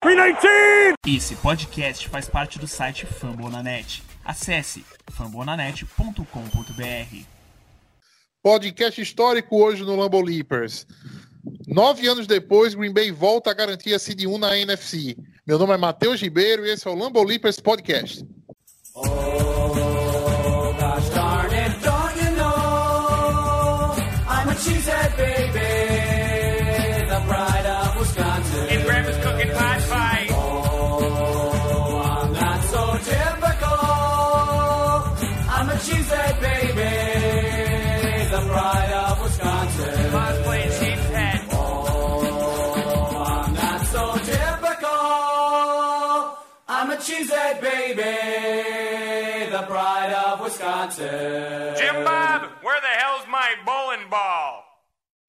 [0.00, 0.94] 319!
[1.06, 4.02] Esse podcast faz parte do site Fambonanet.
[4.24, 7.16] Acesse fambonanet.com.br.
[8.42, 10.86] Podcast histórico hoje no Lambo Leapers.
[11.68, 15.18] Nove anos depois, Green Bay volta a garantir a Seed 1 na NFC.
[15.46, 18.24] Meu nome é Matheus Ribeiro e esse é o Lambo Leapers Podcast.
[18.94, 19.49] Oh,
[47.00, 48.02] I'm a cheesehead baby,
[49.50, 51.74] the pride of Wisconsin.
[51.74, 54.64] Jim Bob, where the hell's my bowling ball?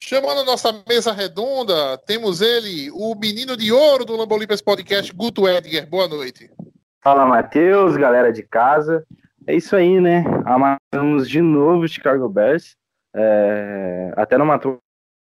[0.01, 5.13] Chamando a nossa mesa redonda, temos ele, o menino de ouro do Lambo Leapers Podcast,
[5.13, 5.87] Guto Edgar.
[5.87, 6.51] Boa noite.
[7.01, 9.05] Fala, Matheus, galera de casa.
[9.47, 10.25] É isso aí, né?
[10.45, 12.75] Amatamos de novo o Chicago Bears.
[13.15, 14.71] É, Até não matou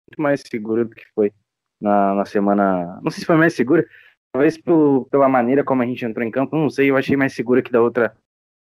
[0.10, 1.34] muito mais seguro do que foi
[1.82, 3.02] na, na semana.
[3.04, 3.86] Não sei se foi mais segura.
[4.32, 4.58] Talvez
[5.10, 6.56] pela maneira como a gente entrou em campo.
[6.56, 8.16] Não sei, eu achei mais segura que da outra,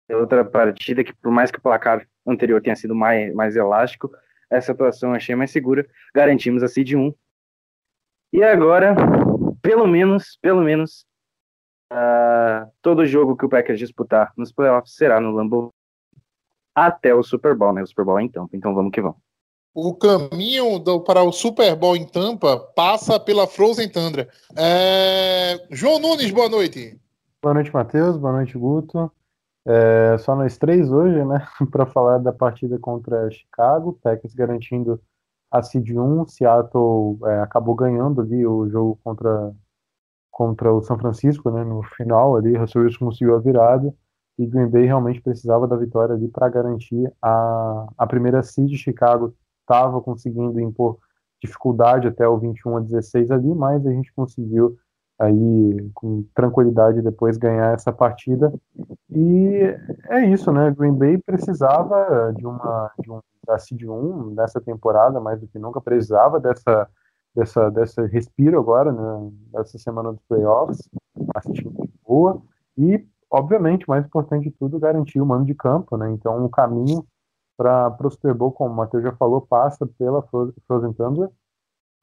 [0.09, 4.11] da outra partida, que por mais que o placar anterior tenha sido mais, mais elástico,
[4.51, 5.87] essa atuação eu achei mais segura.
[6.15, 7.15] Garantimos a Seed 1.
[8.33, 8.95] E agora,
[9.63, 11.07] pelo menos, pelo menos,
[11.91, 15.73] ah, todo jogo que o Packers disputar nos playoffs será no Lambeau
[16.75, 17.83] até o Super Bowl, né?
[17.83, 19.30] O Super Bowl é em Tampa, então vamos que vamos.
[19.73, 24.29] O caminho do- para o Super Bowl em Tampa passa pela Frozen Tundra.
[24.57, 26.99] É, João Nunes, boa noite.
[27.41, 28.17] Boa noite, Matheus.
[28.17, 29.11] Boa noite, Guto.
[29.67, 35.01] É, só nós três hoje, né, para falar da partida contra Chicago, Packers garantindo
[35.51, 39.53] a seed 1, Seattle é, acabou ganhando ali o jogo contra,
[40.31, 43.95] contra o São Francisco, né, no final ali, Russell Wilson conseguiu a virada
[44.39, 48.75] e Green Bay realmente precisava da vitória ali para garantir a, a primeira seed.
[48.77, 49.35] Chicago
[49.71, 50.99] estava conseguindo impor
[51.41, 54.77] dificuldade até o 21 a 16 ali, mas a gente conseguiu
[55.19, 58.53] aí com tranquilidade depois ganhar essa partida.
[59.09, 59.75] E
[60.09, 60.71] é isso, né?
[60.73, 65.59] Green Bay precisava de uma de um da seed 1 nessa temporada, mais do que
[65.59, 66.89] nunca precisava dessa
[67.35, 69.31] dessa dessa respiro agora, né?
[69.53, 70.89] Dessa semana dos playoffs,
[71.53, 71.73] time
[72.05, 72.43] boa
[72.77, 76.11] e obviamente, mais importante de tudo, garantir o mando de campo, né?
[76.11, 77.07] Então, o caminho
[77.61, 81.29] para o Super Bowl, como o Matheus já falou, passa pela Fro- Frozen Thunder.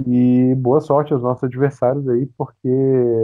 [0.06, 2.70] E boa sorte aos nossos adversários aí, porque,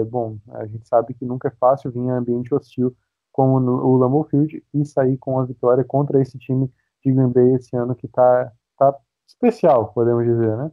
[0.09, 2.95] bom, a gente sabe que nunca é fácil vir em ambiente hostil
[3.31, 6.67] como no, o Lambeau Field e sair com a vitória contra esse time
[7.05, 8.95] de Green Bay esse ano que tá, tá
[9.27, 10.71] especial, podemos dizer, né?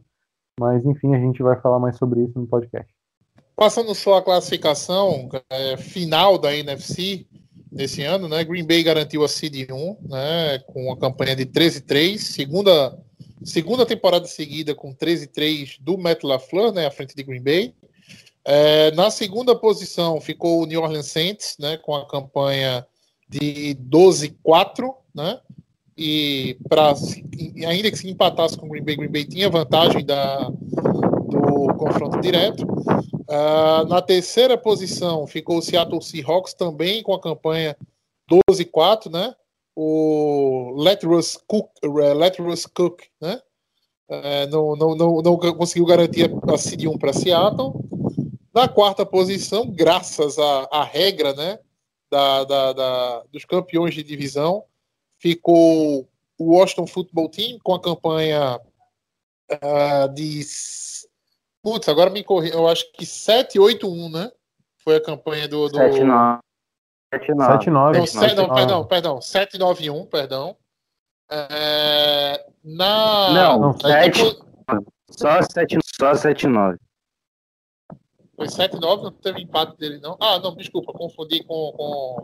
[0.59, 2.91] Mas, enfim, a gente vai falar mais sobre isso no podcast.
[3.55, 7.27] Passando só a classificação é, final da NFC
[7.71, 8.43] desse ano, né?
[8.43, 10.59] Green Bay garantiu a Seed 1, né?
[10.67, 12.97] Com uma campanha de 13-3, segunda,
[13.43, 16.85] segunda temporada seguida com 13-3 do Matt LaFleur, né?
[16.85, 17.73] À frente de Green Bay.
[18.43, 21.77] É, na segunda posição ficou o New Orleans Saints, né?
[21.77, 22.85] Com a campanha
[23.29, 25.39] de 12-4, né?
[25.97, 26.93] E para
[27.67, 30.51] ainda que se empatasse com o Green Bay, Green Bay tinha vantagem da,
[31.31, 32.65] do confronto direto.
[33.29, 37.75] Ah, na terceira posição ficou o Seattle Seahawks, também com a campanha
[38.49, 39.33] 12-4, né?
[39.75, 43.41] O Let Russ Cook, eh, Let Russ Cook né?
[44.09, 47.73] Eh, não, não, não, não conseguiu garantir a Seed 1 para Seattle.
[48.53, 51.57] Na quarta posição, graças à, à regra né,
[52.11, 54.65] da, da, da- dos campeões de divisão,
[55.17, 56.05] ficou
[56.37, 58.59] o Washington Football Team com a campanha
[59.61, 60.43] ah, de
[61.63, 62.51] Putz, agora me corri.
[62.51, 64.31] Eu acho que 7-8-1, né?
[64.83, 65.67] Foi a campanha do.
[65.69, 65.77] do...
[65.77, 66.39] 7-9.
[67.13, 67.63] 7-9.
[67.63, 67.71] 7-9.
[67.71, 68.55] Não, não, 7-9.
[68.55, 69.19] perdão, perdão.
[69.19, 70.57] 7-9-1, perdão.
[71.29, 73.31] É, na.
[73.31, 74.23] Não, na sete.
[74.23, 76.77] depois- Só 7 só 7-9.
[78.35, 80.17] Foi 7-9, não teve empate dele, não.
[80.19, 81.71] Ah, não, desculpa, confundi com.
[81.73, 82.23] com,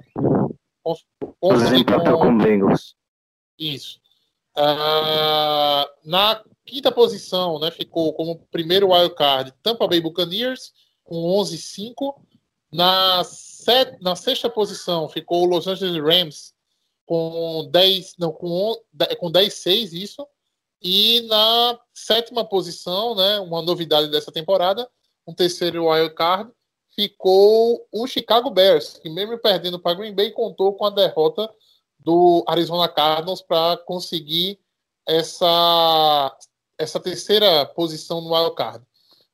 [0.84, 0.96] com
[1.40, 2.96] confundi com o Bengals.
[3.60, 4.00] Isso.
[4.56, 10.74] Ah, na quinta posição, né, ficou como primeiro wildcard Tampa Bay Buccaneers
[11.04, 12.14] com 11-5.
[12.72, 13.24] Na,
[14.02, 16.54] na sexta posição ficou o Los Angeles Rams
[17.06, 18.76] com 10, não, com,
[19.18, 20.28] com 10-6, isso.
[20.82, 24.88] E na sétima posição, né, uma novidade dessa temporada,
[25.26, 26.52] um terceiro wildcard,
[26.94, 31.50] ficou o Chicago Bears, que mesmo perdendo para Green Bay, contou com a derrota
[32.00, 34.60] do Arizona Cardinals para conseguir
[35.08, 36.38] essa,
[36.78, 38.84] essa terceira posição no wildcard.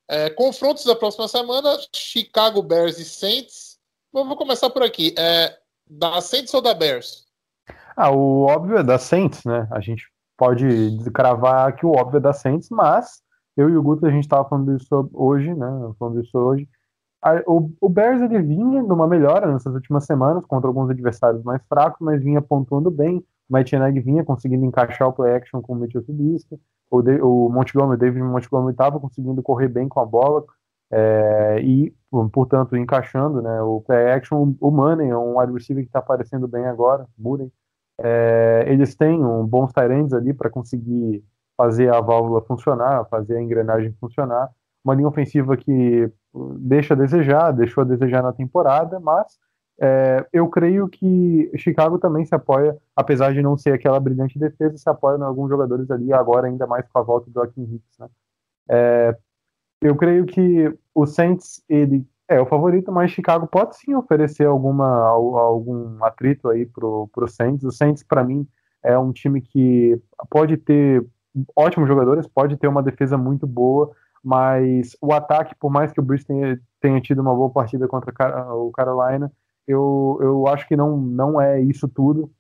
[0.07, 3.79] É, confrontos da próxima semana: Chicago Bears e Saints.
[4.11, 5.13] Vou começar por aqui.
[5.17, 5.57] É,
[5.89, 7.25] da Saints ou da Bears?
[7.95, 9.67] Ah, o óbvio é da Saints, né?
[9.71, 10.03] A gente
[10.37, 10.65] pode
[11.13, 13.21] cravar que o óbvio é da Saints, mas
[13.55, 15.67] eu e o Guto, a gente estava falando isso hoje, né?
[15.99, 16.67] Falando isso hoje.
[17.47, 21.99] O, o Bears ele vinha numa melhora nessas últimas semanas contra alguns adversários mais fracos,
[22.01, 23.17] mas vinha pontuando bem.
[23.49, 23.71] O Matt
[24.03, 26.59] vinha conseguindo encaixar o play action com o Mitchell Trubisky.
[26.89, 30.43] O, de, o Montgomery, David Montgomery estava conseguindo correr bem com a bola
[30.91, 31.91] é, e,
[32.31, 34.53] portanto, encaixando né, o play action.
[34.59, 37.51] O Money é um wide receiver que está aparecendo bem agora, Murray.
[37.99, 41.23] É, eles têm um bons tight ali para conseguir
[41.57, 44.49] fazer a válvula funcionar, fazer a engrenagem funcionar.
[44.83, 46.11] Uma linha ofensiva que
[46.59, 49.39] deixa a desejar, deixou a desejar na temporada, mas
[49.81, 54.77] é, eu creio que Chicago também se apoia, apesar de não ser aquela brilhante defesa,
[54.77, 57.97] se apoia em alguns jogadores ali, agora ainda mais com a volta do Joaquim Hicks.
[57.99, 58.07] Né?
[58.69, 59.17] É,
[59.81, 65.07] eu creio que o Saints ele é o favorito, mas Chicago pode sim oferecer alguma,
[65.07, 67.63] algum atrito aí pro, pro Saints.
[67.65, 68.47] O Saints, para mim,
[68.81, 69.99] é um time que
[70.29, 71.05] pode ter
[71.55, 73.91] ótimos jogadores, pode ter uma defesa muito boa,
[74.23, 78.13] mas o ataque, por mais que o Bruce tenha, tenha tido uma boa partida contra
[78.55, 79.31] o Carolina,
[79.67, 82.31] eu, eu acho que não, não é isso tudo.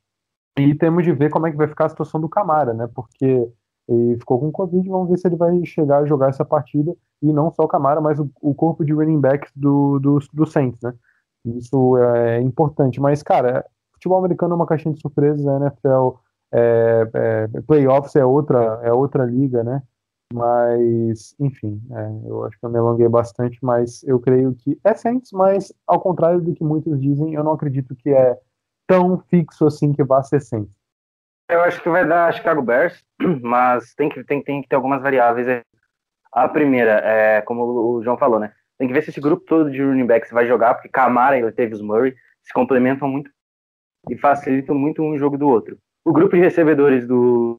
[0.57, 2.87] E temos de ver como é que vai ficar a situação do Camara, né?
[2.93, 3.49] Porque
[3.87, 6.95] ele ficou com Covid, vamos ver se ele vai chegar a jogar essa partida.
[7.21, 10.45] E não só o Camara, mas o, o corpo de running backs do, do, do
[10.45, 10.93] Saints, né?
[11.45, 13.01] Isso é importante.
[13.01, 16.17] Mas, cara, futebol americano é uma caixinha de surpresas, a NFL,
[16.53, 19.81] é, é, playoffs é outra, é outra liga, né?
[20.33, 24.95] Mas, enfim, é, eu acho que eu me alonguei bastante, mas eu creio que é
[24.95, 28.35] Saints, mas ao contrário do que muitos dizem, eu não acredito que é
[28.87, 30.75] tão fixo assim que vá ser Saints.
[31.47, 33.05] Eu acho que vai dar Chicago Bears,
[33.43, 35.63] mas tem que, tem, tem que ter algumas variáveis.
[36.31, 38.51] A primeira, é, como o João falou, né?
[38.79, 41.43] Tem que ver se esse grupo todo de running backs vai jogar, porque Camara e
[41.43, 43.29] Latavius Murray se complementam muito
[44.09, 45.77] e facilitam muito um jogo do outro.
[46.03, 47.55] O grupo de recebedores do,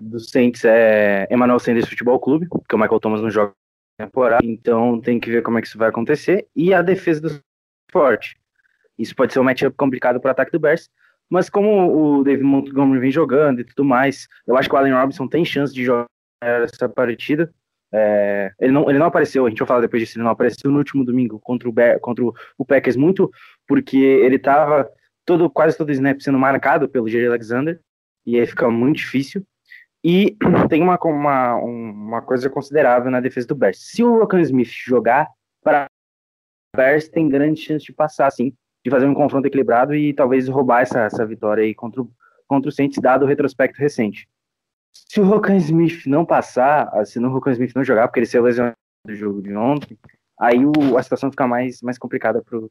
[0.00, 3.52] do Saints é Emmanuel Sanders Futebol Clube, que o Michael Thomas não joga
[3.98, 6.46] temporada, então tem que ver como é que isso vai acontecer.
[6.54, 7.40] E a defesa do
[7.90, 8.36] forte.
[8.98, 10.88] Isso pode ser um matchup complicado para o ataque do Bears,
[11.28, 14.94] mas como o David Montgomery vem jogando e tudo mais, eu acho que o Allen
[14.94, 16.06] Robinson tem chance de jogar
[16.40, 17.52] essa partida.
[17.92, 20.70] É, ele, não, ele não apareceu, a gente vai falar depois disso, ele não apareceu
[20.70, 23.30] no último domingo contra o, Bear, contra o Packers, muito
[23.68, 24.90] porque ele estava
[25.24, 27.80] todo, quase todo snap sendo marcado pelo Jerry Alexander,
[28.26, 29.46] e aí fica muito difícil.
[30.04, 30.36] E
[30.68, 33.78] tem uma, uma, uma coisa considerável na defesa do Bears.
[33.78, 35.30] Se o Rokan Smith jogar
[35.62, 38.52] para o Bears, tem grande chance de passar, sim,
[38.84, 42.10] de fazer um confronto equilibrado e talvez roubar essa, essa vitória aí contra o,
[42.46, 44.28] contra o Saints, dado o retrospecto recente.
[44.92, 48.38] Se o Rokan Smith não passar, se o Rokan Smith não jogar, porque ele se
[48.38, 49.98] lesionado do jogo de ontem,
[50.38, 52.70] aí o, a situação fica mais, mais complicada pro,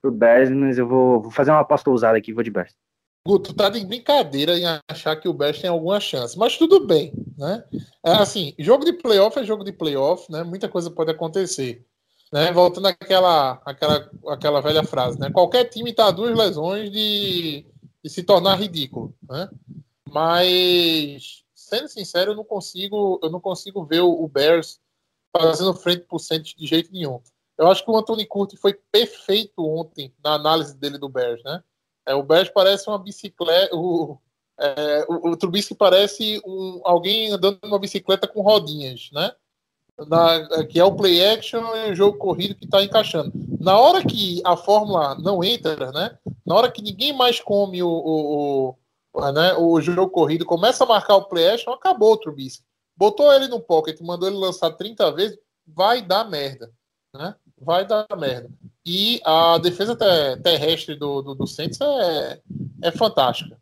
[0.00, 2.74] pro Bears, mas eu vou, vou fazer uma aposta ousada aqui, vou de Bears.
[3.28, 7.12] Guto, tá de brincadeira em achar que o Bears tem alguma chance, mas tudo bem,
[7.36, 7.62] né?
[8.02, 10.42] É assim, jogo de playoff é jogo de playoff, né?
[10.42, 11.86] Muita coisa pode acontecer.
[12.32, 12.50] Né?
[12.52, 15.30] Voltando àquela, àquela, àquela velha frase, né?
[15.30, 17.66] Qualquer time está a duas lesões de,
[18.02, 19.50] de se tornar ridículo, né?
[20.10, 24.80] Mas, sendo sincero, eu não consigo, eu não consigo ver o, o Bears
[25.36, 27.20] fazendo frente por cento de jeito nenhum.
[27.58, 31.62] Eu acho que o Anthony Curti foi perfeito ontem na análise dele do Bears, né?
[32.08, 33.76] É, o Bears parece uma bicicleta.
[33.76, 34.18] O,
[34.58, 39.30] é, o, o Trubisky parece um, alguém andando numa bicicleta com rodinhas, né?
[40.06, 43.32] Na, que é o play action e o jogo corrido que está encaixando.
[43.60, 46.16] Na hora que a fórmula não entra, né?
[46.46, 48.76] Na hora que ninguém mais come o, o,
[49.12, 52.64] o, né, o jogo corrido, começa a marcar o play action, acabou o Trubisky.
[52.96, 56.72] Botou ele no pocket, mandou ele lançar 30 vezes, vai dar merda,
[57.14, 57.34] né?
[57.60, 58.48] Vai dar merda.
[58.86, 59.96] E a defesa
[60.42, 62.40] terrestre do, do, do Saints é,
[62.82, 63.58] é fantástica.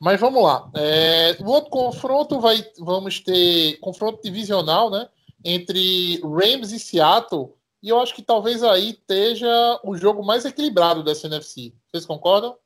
[0.00, 0.70] Mas vamos lá.
[0.74, 5.08] É, o outro confronto vai, vamos ter confronto divisional, né?
[5.44, 7.52] Entre Rams e Seattle.
[7.82, 9.48] E eu acho que talvez aí esteja
[9.84, 11.72] o jogo mais equilibrado dessa NFC.
[11.86, 12.56] Vocês concordam?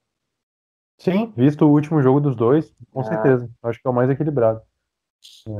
[0.99, 3.05] Sim, visto o último jogo dos dois, com ah.
[3.05, 3.51] certeza.
[3.63, 4.61] Acho que é o mais equilibrado.
[5.49, 5.53] É,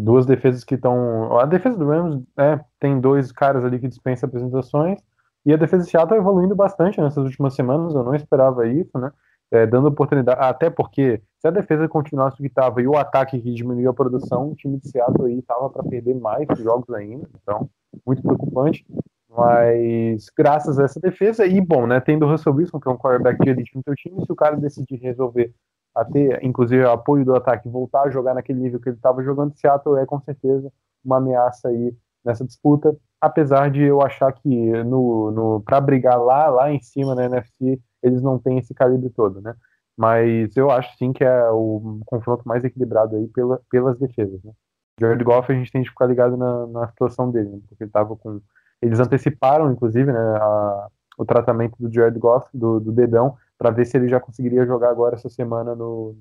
[0.00, 1.38] duas defesas que estão.
[1.38, 5.00] A defesa do Rams é, tem dois caras ali que dispensam apresentações.
[5.46, 8.98] E a defesa de Seattle está evoluindo bastante nessas últimas semanas, eu não esperava isso,
[8.98, 9.12] né?
[9.48, 13.40] É, dando oportunidade, até porque se a defesa continuasse o que estava e o ataque
[13.40, 17.28] que diminuiu a produção, o time de Seattle aí estava para perder mais jogos ainda,
[17.40, 17.70] então
[18.04, 18.84] muito preocupante.
[19.30, 22.98] Mas graças a essa defesa, e bom, né, tendo o Russell Wilson, que é um
[22.98, 25.54] quarterback de elite no seu time, se o cara decidir resolver
[25.94, 29.22] a ter, inclusive, o apoio do ataque, voltar a jogar naquele nível que ele estava
[29.22, 30.72] jogando, Seattle é com certeza
[31.04, 31.94] uma ameaça aí
[32.26, 34.48] nessa disputa, apesar de eu achar que
[34.84, 39.10] no, no para brigar lá, lá em cima na NFC, eles não têm esse calibre
[39.10, 39.54] todo, né?
[39.96, 44.52] Mas eu acho sim que é o confronto mais equilibrado aí pela, pelas defesas, né?
[45.00, 47.60] Jared Goff a gente tem que ficar ligado na, na situação dele, né?
[47.68, 48.40] porque ele tava com.
[48.82, 53.86] Eles anteciparam, inclusive, né, a, o tratamento do Jared Goff, do, do dedão, para ver
[53.86, 56.14] se ele já conseguiria jogar agora essa semana no,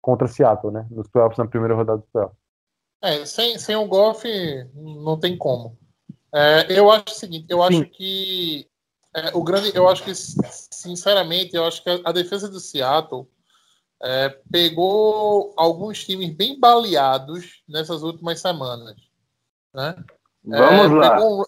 [0.00, 0.86] contra Seattle, né?
[0.90, 2.38] Nos playoffs, na primeira rodada dos playoffs.
[3.02, 4.28] É, sem, sem o Goff
[4.74, 5.78] não tem como.
[6.32, 7.82] É, eu acho o seguinte, eu Sim.
[7.82, 8.68] acho que
[9.14, 13.26] é, o grande, eu acho que sinceramente, eu acho que a, a defesa do Seattle
[14.02, 18.94] é, pegou alguns times bem baleados nessas últimas semanas,
[19.74, 19.96] né?
[20.44, 21.14] Vamos É, lá.
[21.16, 21.46] pegou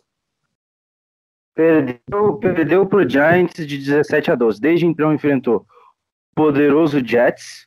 [1.55, 4.59] Perdeu, perdeu pro Giants de 17 a 12.
[4.59, 5.67] Desde então enfrentou o
[6.35, 7.67] poderoso Jets,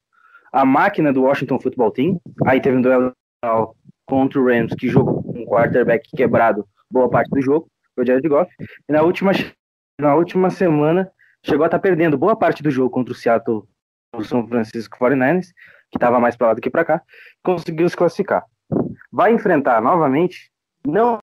[0.52, 2.20] a máquina do Washington Football Team.
[2.48, 3.16] Aí teve um duelo
[3.46, 3.76] final
[4.08, 8.28] contra o Rams, que jogou com um quarterback quebrado boa parte do jogo, o Jared
[8.28, 8.52] Goff.
[8.88, 9.32] E na última,
[10.00, 11.12] na última semana
[11.44, 13.64] chegou a estar perdendo boa parte do jogo contra o Seattle,
[14.16, 15.48] o São Francisco 49ers,
[15.92, 17.02] que estava mais para lá do que para cá,
[17.44, 18.44] conseguiu se classificar.
[19.12, 20.50] Vai enfrentar novamente,
[20.86, 21.20] não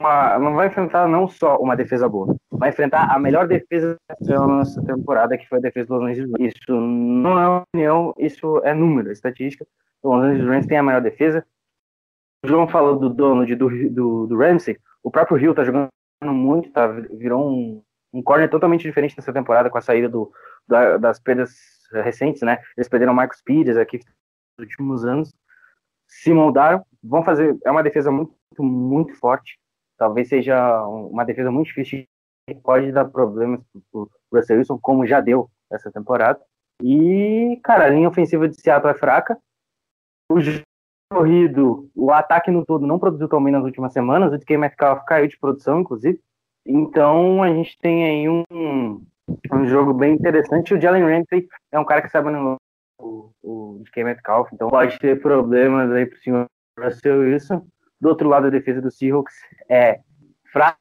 [0.00, 4.46] uma- não vai enfrentar não só uma defesa boa, vai enfrentar a melhor defesa da
[4.46, 6.32] nossa temporada, que foi a defesa dos Los Angeles.
[6.38, 9.66] Isso não é opinião, isso é número, é estatística.
[10.02, 11.44] Os Los Angeles Rams tem a melhor defesa.
[12.44, 15.88] O João falou do dono de, do, do, do Ramsey, o próprio Hill tá jogando
[16.22, 20.30] muito, tá, virou um, um corner totalmente diferente nessa temporada com a saída do,
[20.66, 21.52] da- das perdas
[21.92, 22.58] recentes, né?
[22.76, 23.98] Eles perderam o Marcos Pires aqui
[24.58, 25.34] nos últimos anos,
[26.06, 29.58] se moldaram, vão fazer, é uma defesa muito, muito forte,
[29.96, 32.04] talvez seja uma defesa muito difícil
[32.62, 36.40] pode dar problemas pro pro Russell Wilson, como já deu essa temporada.
[36.82, 39.38] E, cara, a linha ofensiva de Seattle é fraca.
[40.30, 40.38] O
[41.10, 44.32] corrido, o ataque no todo não produziu tão bem nas últimas semanas.
[44.32, 46.20] O DK Metcalf caiu de produção, inclusive.
[46.66, 50.74] Então, a gente tem aí um, um jogo bem interessante.
[50.74, 52.56] O Jalen Ramsey é um cara que sabe no
[53.00, 56.46] o, o DK Metcalf, então pode ter problemas aí pro senhor
[56.78, 57.66] Russell Wilson.
[58.00, 59.34] Do outro lado, a defesa do Seahawks
[59.68, 60.00] é
[60.52, 60.78] fraca,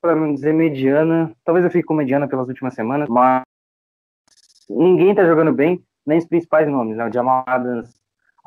[0.00, 1.32] para não dizer mediana.
[1.44, 3.42] Talvez eu fique com mediana pelas últimas semanas, mas
[4.68, 7.06] ninguém tá jogando bem, nem os principais nomes, né?
[7.06, 7.99] O Jamal Adams,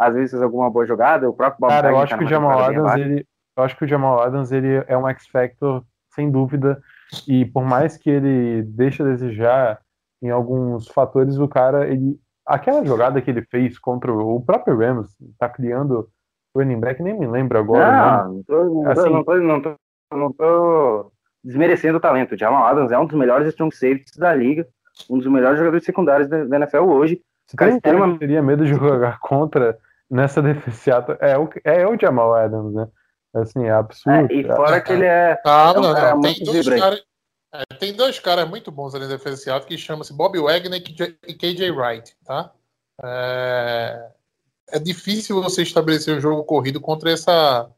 [0.07, 2.59] às vezes alguma boa jogada, o próprio Bob Cara, eu acho tá que o Jamal
[2.59, 5.83] Adams, ele, eu acho que o Jamal Adams ele é um X Factor
[6.13, 6.81] sem dúvida
[7.27, 9.79] e por mais que ele deixe a desejar
[10.21, 15.09] em alguns fatores, o cara ele aquela jogada que ele fez contra o próprio Rams,
[15.39, 16.09] tá criando
[16.53, 18.23] o running back, nem me lembro agora.
[18.23, 19.75] Não, não tô, não, tô, Assim- não, tô, não, tô,
[20.13, 21.11] não tô
[21.43, 22.35] desmerecendo o talento.
[22.35, 24.67] O Jamal Adams é um dos melhores strong safeties da liga,
[25.09, 27.21] um dos melhores jogadores secundários da, da NFL hoje.
[27.55, 29.77] Cara tem um cara extrema- que teria medo de jogar contra
[30.13, 32.87] nessa defesa é o, é o Jamal Adams, né?
[33.35, 34.31] Assim, é absurdo.
[34.31, 35.35] É, e fora que ele é.
[35.43, 36.21] Calma, É um cara não.
[36.21, 37.03] Tem muito dois caras.
[37.53, 41.17] é, tem dois caras muito bons ali na Seattle que chamam-se Bob Wagner e KJ
[41.27, 42.51] e KJ Wright, tá?
[43.03, 44.07] É,
[44.71, 47.69] é difícil você estabelecer um jogo corrido contra essa,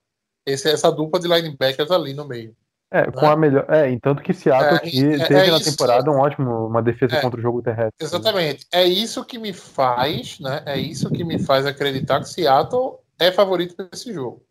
[0.45, 2.55] esse- essa dupla de linebackers ali no meio.
[2.91, 3.65] É, com a melhor.
[3.69, 6.81] É, em tanto que Seattle É, te- é- teve é na temporada um ótimo, uma
[6.81, 7.21] defesa É.
[7.21, 7.93] contra o jogo terrestre.
[7.99, 8.05] né?
[8.05, 8.65] Exatamente.
[8.71, 10.61] É isso que me faz, né?
[10.65, 14.41] É isso que me faz acreditar que Seattle é favorito para esse jogo.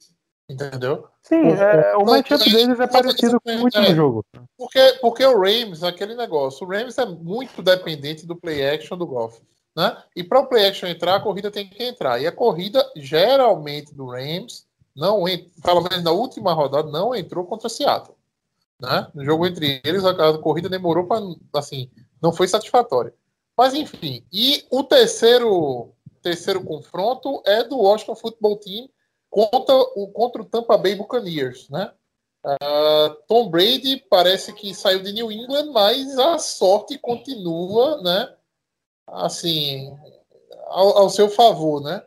[0.49, 1.07] Entendeu?
[1.23, 3.95] Sim, é, o matchup deles é parecido com o último é.
[3.95, 4.23] jogo.
[4.59, 9.07] Porque, porque o Rams, aquele negócio, o Rams é muito dependente do play action do
[9.07, 9.39] golf.
[9.75, 9.97] Né?
[10.15, 12.21] E para o play action entrar, a corrida tem que entrar.
[12.21, 15.25] E a corrida, geralmente, do Rams, não
[15.63, 18.14] pelo menos na última rodada, não entrou contra Seattle.
[18.81, 19.09] Né?
[19.15, 21.25] No jogo entre eles, a, corrida demorou para.
[21.55, 21.91] Assim,
[22.21, 23.15] não foi satisfatória.
[23.57, 24.25] Mas, enfim.
[24.33, 28.89] E o terceiro, terceiro confronto é do Washington Football Team
[29.31, 31.69] contra o, contra o Tampa Bay Buccaneers.
[31.71, 31.93] Né?
[32.45, 38.35] Ah, Tom Brady parece que saiu de New England, mas a sorte continua, né?
[39.07, 39.97] Assim,
[40.67, 42.05] ao, ao seu favor, né?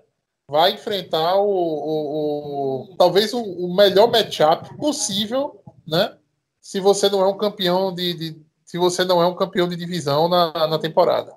[0.49, 6.16] Vai enfrentar o, o- o- talvez o, o melhor matchup possível, né?
[6.67, 9.77] Se você não é um campeão de, de- se você não é um campeão de
[9.77, 11.33] divisão na, na temporada.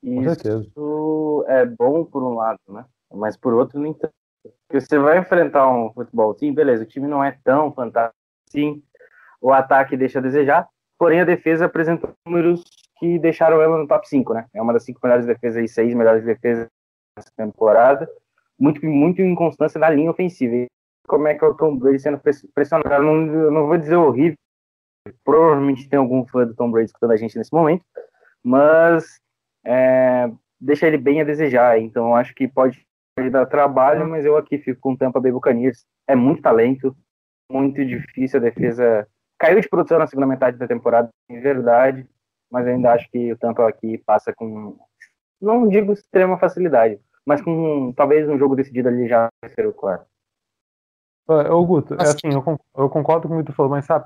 [0.00, 0.60] Com certeza.
[0.60, 2.84] Isso é bom por um lado, né?
[3.12, 4.14] Mas por outro, nem tanto.
[4.44, 8.14] Porque você vai enfrentar um futebol team, beleza, o time não é tão fantástico
[8.48, 8.80] assim,
[9.40, 12.62] o ataque deixa a desejar, porém a defesa apresenta números
[13.00, 14.46] que deixaram ela no top 5, né?
[14.54, 16.68] É uma das cinco melhores defesas e seis melhores defesas
[17.16, 18.08] nessa temporada.
[18.56, 20.68] Muito, muito inconstância na linha ofensiva.
[21.10, 22.94] Como é que é o Tom Brady sendo press- pressionado?
[22.94, 24.36] Eu não, eu não vou dizer horrível,
[25.24, 27.84] provavelmente tem algum fã do Tom Brady escutando a gente nesse momento,
[28.44, 29.18] mas
[29.66, 31.80] é, deixa ele bem a desejar.
[31.80, 32.86] Então, acho que pode
[33.16, 35.84] pode dar trabalho, mas eu aqui fico com o Tampa Bay Buccaneers.
[36.06, 36.96] É muito talento,
[37.50, 39.04] muito difícil a defesa.
[39.36, 42.08] Caiu de produção na segunda metade da temporada, em verdade,
[42.48, 44.78] mas ainda acho que o Tampa aqui passa com,
[45.40, 50.09] não digo extrema facilidade, mas com talvez um jogo decidido ali já no terceiro quarto.
[51.32, 54.04] Ô, Guto, é assim, eu con- eu concordo com o que tu falou, mas sabe,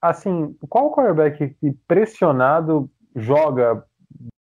[0.00, 3.82] assim, qual quarterback que pressionado joga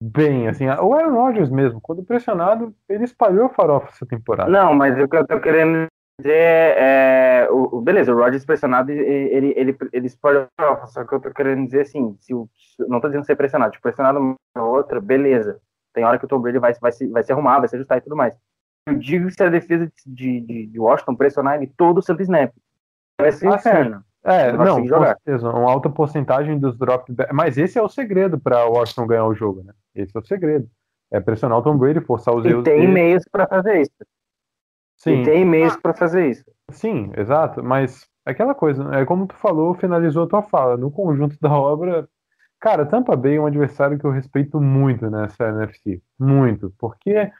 [0.01, 4.49] bem, assim, o Aaron Rodgers mesmo, quando pressionado, ele espalhou farofa essa temporada.
[4.49, 5.87] Não, mas o que eu tô querendo
[6.19, 6.33] dizer
[6.77, 7.47] é.
[7.51, 11.31] O, o- beleza, o Rodgers pressionado, ele, ele, ele, espalhou farofa, só que eu tô
[11.31, 12.49] querendo dizer assim, se o,
[12.87, 15.59] não tô dizendo ser pressionado, tipo, pressionado uma ou outra, beleza.
[15.93, 17.97] Tem hora que o Tom Brady vai, vai, se, vai se arrumar, vai se ajustar
[17.97, 18.35] e tudo mais.
[18.87, 22.53] Eu digo se a defesa de, de, de Washington pressionar ele todo o santo snap,
[23.19, 24.03] vai ser Ah, inferno.
[24.23, 25.15] É, Ele vai não, com jogar.
[25.23, 29.33] certeza, uma alta porcentagem dos dropbacks, mas esse é o segredo para Washington ganhar o
[29.35, 29.73] jogo, né?
[29.95, 30.69] Esse é o segredo.
[31.09, 32.91] É pressionar o Tom Brady, forçar os E erros tem dele.
[32.91, 33.91] meios pra fazer isso.
[34.97, 36.43] Sim, E tem meios pra fazer isso.
[36.71, 41.37] sim, exato, mas aquela coisa, é como tu falou, finalizou a tua fala, no conjunto
[41.39, 42.09] da obra,
[42.59, 47.31] cara, Tampa Bay é um adversário que eu respeito muito nessa NFC, muito, porque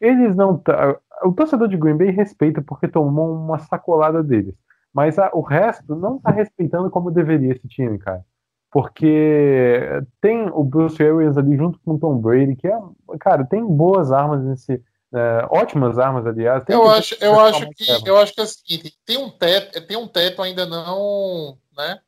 [0.00, 4.54] eles não tá, o torcedor de Green Bay respeita porque tomou uma sacolada deles,
[4.92, 8.24] mas a- o resto não tá respeitando como deveria esse time, cara.
[8.70, 9.78] Porque
[10.20, 12.76] tem o Bruce Arians ali junto com o Tom Brady, que é,
[13.20, 14.82] cara, tem boas armas nesse,
[15.12, 16.64] é, ótimas armas, aliás.
[16.64, 19.30] Tem Eu acho, eu acho que muito eu acho que é o seguinte, tem um
[19.30, 22.00] teto, tem um teto ainda não, né?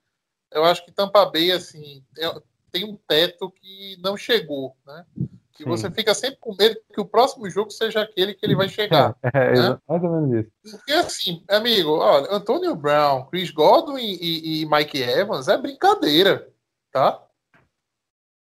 [0.52, 2.40] Eu acho que Tampa Bay assim, é-
[2.72, 5.04] tem um teto que não chegou, né?
[5.56, 5.70] Que Sim.
[5.70, 9.16] você fica sempre com medo que o próximo jogo seja aquele que ele vai chegar.
[9.34, 10.76] É, é, exa- mais ou menos isso.
[10.76, 16.46] Porque assim, amigo, olha, Antônio Brown, Chris Godwin e, e Mike Evans é brincadeira,
[16.92, 17.22] tá?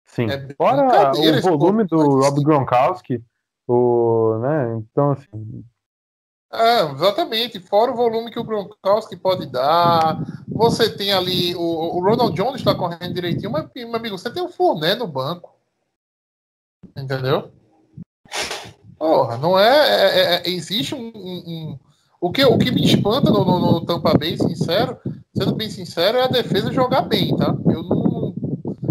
[0.05, 0.29] Sim.
[0.29, 3.24] É Fora o volume do Rob Gronkowski,
[3.67, 4.75] o, né?
[4.77, 5.63] Então, assim,
[6.51, 7.60] Ah, exatamente.
[7.62, 10.20] Fora o volume que o Gronkowski pode dar.
[10.50, 11.55] Você tem ali.
[11.55, 15.08] O, o Ronald Jones está correndo direitinho, mas, meu amigo, você tem o Fournet no
[15.08, 15.61] banco.
[16.96, 17.51] Entendeu?
[18.98, 19.66] Porra, não é.
[19.68, 21.12] é- é- existe um.
[21.16, 21.80] um- um-
[22.20, 24.98] o, que, o que me espanta no, no, no Tampa Bay, sincero,
[25.36, 27.56] sendo bem sincero, é a defesa jogar bem, tá?
[27.66, 28.36] Eu não.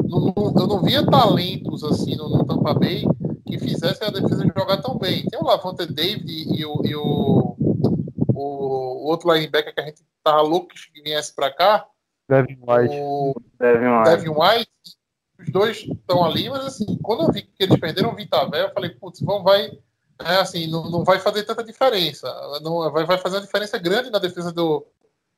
[0.08, 3.04] não- não- eu não via talentos assim no, no Tampa Bay
[3.46, 5.24] que fizessem a defesa jogar tão bem.
[5.26, 7.56] Tem o Lavonte David e, o, e o,
[8.34, 11.86] o, outro linebacker que a gente tava louco que viesse para cá,
[12.28, 12.94] Devin White.
[13.00, 14.10] o Devin White.
[14.10, 14.70] Devin White.
[15.40, 18.72] Os dois estão ali, mas assim, quando eu vi que eles perderam o Vitavé, eu
[18.72, 19.70] falei, putz, vão, vai.
[20.22, 22.28] É, assim, não, não vai fazer tanta diferença.
[22.62, 24.86] Não, vai, vai fazer uma diferença grande na defesa do,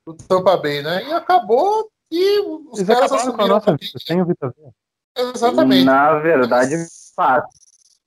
[0.06, 1.08] do Tampa Bay, né?
[1.08, 4.52] E acabou e os Eles caras acabaram com a assumiram nossa vida, sem o Vitor
[4.56, 4.70] Vea.
[5.32, 5.84] Exatamente.
[5.84, 6.74] Na verdade,
[7.16, 7.44] faz.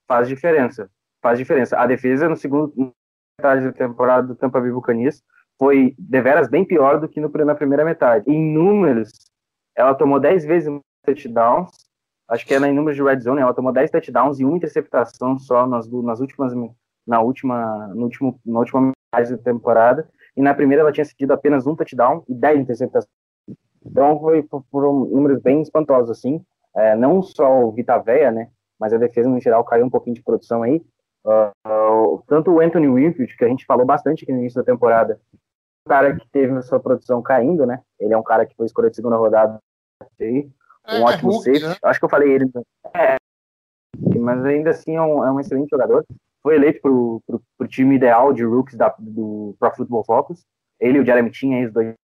[0.06, 0.88] Faz diferença.
[1.22, 1.76] Faz diferença.
[1.76, 2.72] A defesa no segundo
[3.38, 5.22] metade da temporada do Tampa Bay Buccaneers
[5.58, 8.30] foi deveras bem pior do que no, na primeira metade.
[8.30, 9.10] Em números,
[9.74, 11.70] ela tomou 10 vezes mais touchdowns.
[12.28, 15.38] Acho que é em números de red zone, ela tomou 10 touchdowns e uma interceptação
[15.38, 16.52] só nas, nas últimas
[17.06, 20.08] na última no último na última metade da temporada.
[20.36, 23.10] E na primeira ela tinha cedido apenas um touchdown e 10 interceptações.
[23.84, 26.44] Então foi, foram números bem espantosos assim.
[26.74, 28.50] É, não só o Vita Veia, né?
[28.78, 30.82] Mas a defesa no geral caiu um pouquinho de produção aí.
[31.24, 35.20] Uh, tanto o Anthony Winfield, que a gente falou bastante aqui no início da temporada,
[35.34, 37.80] um cara que teve a sua produção caindo, né?
[37.98, 39.58] Ele é um cara que foi escolhido de segunda rodada
[40.20, 40.48] aí,
[40.88, 41.66] um É, ótimo Hulk, safety.
[41.66, 41.76] né?
[41.82, 42.50] Acho que eu falei ele.
[42.94, 43.16] É,
[44.18, 46.04] mas ainda assim é um, é um excelente jogador.
[46.42, 50.44] Foi eleito pro, pro, pro time ideal de rookies da, do Pro Football Focus.
[50.78, 51.94] Ele e o Jeremy tinha aí os dois.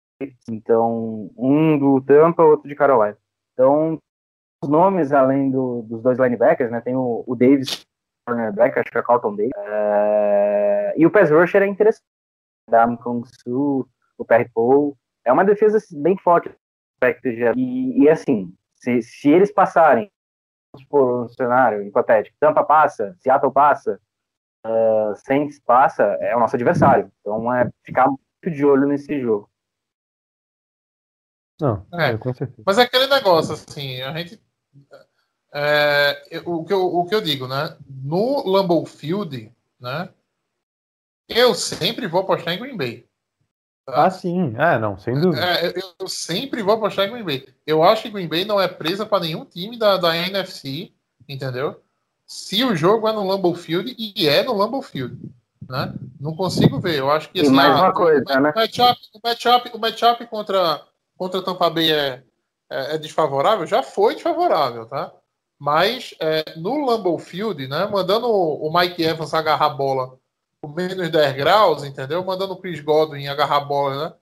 [0.48, 3.16] Então, um do Tampa, outro de Carolina.
[3.52, 3.98] Então,
[4.62, 6.80] os nomes, além do, dos dois linebackers, né?
[6.80, 7.84] Tem o, o Davis,
[8.26, 9.52] cornerback, acho que é Carlton Davis.
[9.56, 12.04] É, e o pass rusher é interessante.
[12.70, 14.96] Da Kong Su, o Perry Paul.
[15.24, 16.50] É uma defesa bem forte.
[17.56, 20.10] E, e assim, se, se eles passarem,
[20.72, 24.00] vamos supor, um cenário hipotético, Tampa passa, Seattle passa,
[24.66, 27.10] uh, Saints passa, é o nosso adversário.
[27.20, 29.48] Então é ficar muito de olho nesse jogo.
[31.60, 32.10] Não, É.
[32.10, 32.62] é, com certeza.
[32.66, 34.42] Mas é aquele negócio, assim, a gente.
[35.54, 37.76] é, o, que eu, o que eu digo, né?
[37.88, 40.12] No Lambeau Field, né?
[41.28, 43.08] Eu sempre vou apostar em Green Bay.
[43.86, 44.54] Ah, sim.
[44.58, 45.44] É, não, sem dúvida.
[45.44, 47.48] É, eu, eu sempre vou apostar em Green Bay.
[47.66, 50.92] Eu acho que Green Bay não é presa para nenhum time da, da NFC,
[51.28, 51.80] entendeu?
[52.26, 55.18] Se o jogo é no Lambeau Field, e é no Lambeau Field,
[55.68, 55.92] né?
[56.20, 56.98] Não consigo ver.
[56.98, 58.52] Eu acho que E assim, mais ah, uma coisa, o, né?
[58.54, 60.82] matchup, o matchup, o matchup contra
[61.16, 62.22] contra Tampa Bay é,
[62.70, 65.12] é, é desfavorável, já foi desfavorável, tá?
[65.58, 70.18] Mas é, no Lambeau Field, né, mandando o, o Mike Evans agarrar a bola
[70.62, 72.24] com menos 10 graus, entendeu?
[72.24, 74.14] Mandando o Chris Godwin agarrar a bola, né?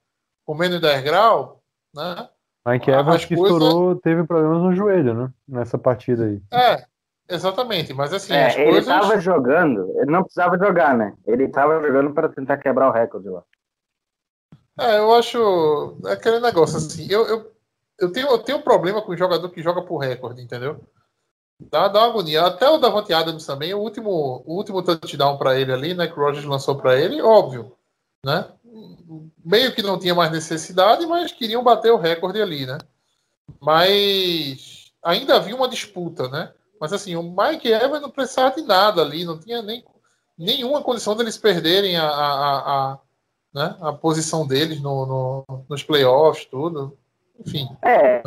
[0.46, 1.50] Com menos 10 graus,
[1.94, 2.28] né?
[2.66, 5.32] Mike Ah, Evans as que coisas- estourou, teve problemas no joelho, né?
[5.46, 6.42] Nessa partida aí.
[6.52, 6.84] É,
[7.28, 7.92] exatamente.
[7.92, 8.86] Mas assim, as É, ele coisas.
[8.86, 11.14] tava jogando, ele não precisava jogar, né?
[11.26, 13.42] Ele tava jogando para tentar quebrar o recorde lá.
[14.78, 17.06] É, eu acho é aquele negócio assim.
[17.10, 17.52] Eu, eu,
[17.98, 20.80] eu, tenho, eu tenho um problema com o jogador que joga por recorde, entendeu?
[21.70, 22.46] Dá, dá uma agonia.
[22.46, 26.06] Até o Davante Adams também, o último, o último touchdown para ele ali, né?
[26.06, 27.76] Que o Rogers lançou para ele, óbvio,
[28.24, 28.46] né?
[29.44, 32.78] Meio que não tinha mais necessidade, mas queriam bater o recorde ali, né?
[33.60, 36.52] Mas ainda havia uma disputa, né?
[36.80, 39.84] Mas assim, o Mike Evans não precisava de nada ali, não tinha nem
[40.38, 42.58] nenhuma condição deles perderem a, a,
[42.92, 42.98] a,
[43.52, 43.76] né?
[43.80, 46.96] A posição deles no, no- nos playoffs, tudo.
[47.38, 47.68] Enfim.
[47.82, 48.22] É,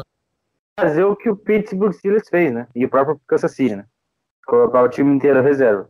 [0.79, 2.67] fazer o que o Pittsburgh Steelers fez, né?
[2.75, 3.85] E o próprio Kansas City, né?
[4.45, 5.89] Colocar o time inteiro reserva.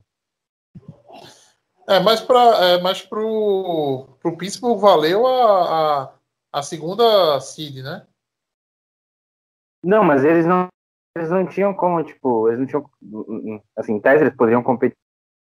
[1.87, 6.13] É, mas para é, mas pro, pro Pittsburgh valeu a, a,
[6.53, 8.05] a segunda seed, né?
[9.83, 10.67] Não, mas eles não,
[11.15, 12.89] eles não tinham como, tipo, eles não tinham,
[13.75, 14.97] assim, em tese eles poderiam competir,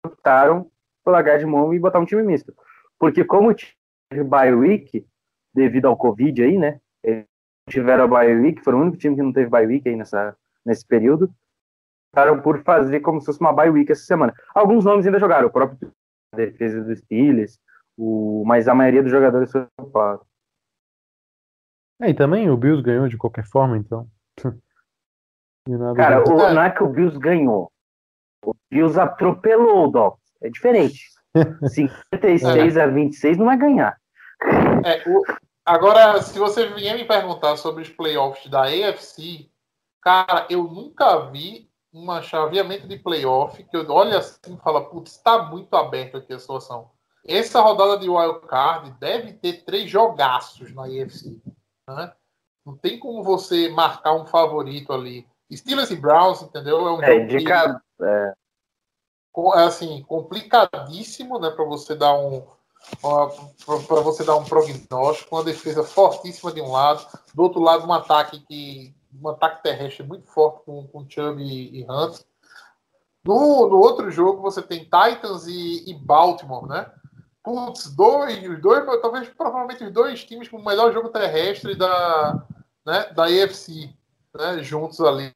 [0.05, 0.71] optaram
[1.03, 2.55] por largar de mão e botar um time misto.
[2.99, 5.07] Porque como tive bye week,
[5.55, 7.27] devido ao Covid aí, né, eles
[7.69, 10.37] tiveram a bye week, foram o único time que não teve bye week aí nessa,
[10.65, 11.33] nesse período,
[12.13, 14.33] optaram por fazer como se fosse uma bye week essa semana.
[14.55, 15.93] Alguns nomes ainda jogaram, o próprio
[16.35, 17.59] defesa dos Steelers,
[17.97, 20.25] o, mas a maioria dos jogadores foi ocupado.
[22.01, 24.07] É, e também o Bills ganhou de qualquer forma, então.
[25.97, 27.73] Cara, o, não é que o Bills ganhou.
[28.45, 30.33] O Bills atropelou o Dolphins.
[30.43, 31.09] É diferente.
[31.69, 33.97] 56 a 26 não é ganhar.
[34.85, 35.25] É, o-
[35.67, 39.51] agora, se você vier me perguntar sobre os playoffs da AFC,
[40.01, 45.13] cara, eu nunca vi um chaveamento de playoff que eu olho assim e falo, putz,
[45.13, 46.91] está muito aberto aqui a situação.
[47.27, 51.41] Essa rodada de wild card deve ter três jogaços na AFC.
[51.89, 52.13] Né?
[52.65, 55.27] Não tem como você marcar um favorito ali.
[55.53, 56.87] Steelers e Browns, entendeu?
[56.87, 57.53] É um É, jogo que-
[59.59, 62.47] é assim, complicadíssimo, né, para você dar um
[63.01, 67.93] para você dar um prognóstico, uma defesa fortíssima de um lado, do outro lado um
[67.93, 72.21] ataque que um ataque terrestre muito forte com, com Chubb e, e Hunt.
[73.25, 76.91] No, no outro jogo você tem Titans e, e Baltimore, né?
[77.43, 82.45] Putz, dois, os dois, talvez provavelmente os dois times com o melhor jogo terrestre da,
[82.85, 83.95] né, da AFC,
[84.35, 85.33] né, juntos ali.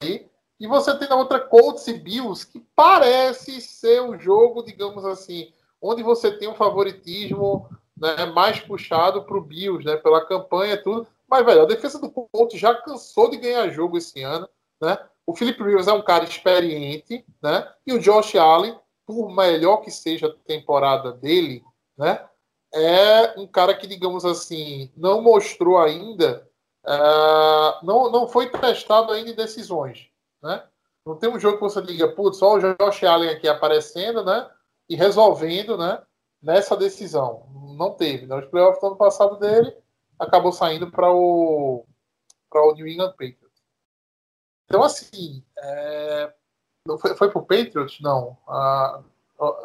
[0.59, 5.53] E você tem na outra Colts e Bills, que parece ser um jogo, digamos assim,
[5.81, 10.83] onde você tem um favoritismo né, mais puxado para o Bills, né, pela campanha e
[10.83, 11.07] tudo.
[11.29, 14.49] Mas, velho, a defesa do Colts já cansou de ganhar jogo esse ano.
[14.81, 14.99] Né?
[15.27, 17.73] O Philip Rivers é um cara experiente, né?
[17.87, 21.63] E o Josh Allen, por melhor que seja a temporada dele,
[21.97, 22.27] né?
[22.75, 26.49] É um cara que, digamos assim, não mostrou ainda,
[26.85, 30.09] ah, não, não foi testado ainda em decisões,
[30.43, 30.65] né?
[31.07, 34.49] Não tem um jogo que você diga, putz, só o Josh Allen aqui aparecendo, né?
[34.91, 36.03] E resolvendo, né?
[36.43, 37.47] Nessa decisão.
[37.79, 38.27] Não teve.
[38.27, 38.35] Né?
[38.35, 39.73] Os playoffs do ano passado dele
[40.19, 41.87] acabou saindo para o,
[42.53, 43.63] o New England Patriots.
[44.65, 46.35] Então, assim, é...
[46.85, 48.01] não foi, foi para o Patriots?
[48.01, 48.37] Não.
[48.49, 49.01] Ah,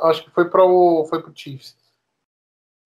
[0.03, 1.75] acho que foi para o foi pro Chiefs.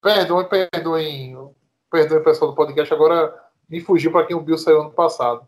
[0.01, 1.55] Perdoem, perdoem,
[1.91, 2.93] perdoem, pessoal do podcast.
[2.93, 5.45] Agora me fugiu para quem o Bill saiu ano passado.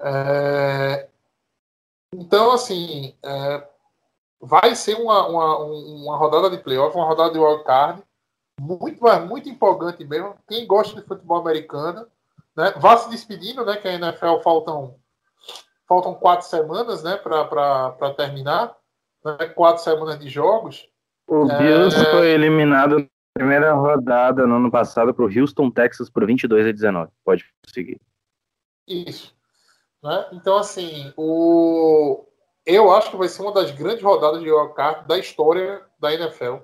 [0.00, 1.08] É...
[2.14, 3.68] Então, assim, é,
[4.40, 8.02] vai ser uma, uma, uma rodada de playoff, uma rodada de wildcard,
[8.60, 10.34] muito, muito empolgante mesmo.
[10.46, 12.06] Quem gosta de futebol americano,
[12.56, 14.96] né, vá se despedindo, né, que a NFL faltam,
[15.86, 18.74] faltam quatro semanas né, para terminar,
[19.24, 20.88] né, quatro semanas de jogos.
[21.26, 26.26] O Bills foi eliminado na primeira rodada no ano passado para o Houston, Texas, por
[26.26, 27.10] 22 a 19.
[27.24, 28.00] Pode seguir.
[28.86, 29.36] Isso.
[30.02, 30.26] Né?
[30.32, 32.24] Então, assim, o...
[32.68, 36.56] eu acho que vai ser uma das grandes rodadas de wildcard da história da NFL,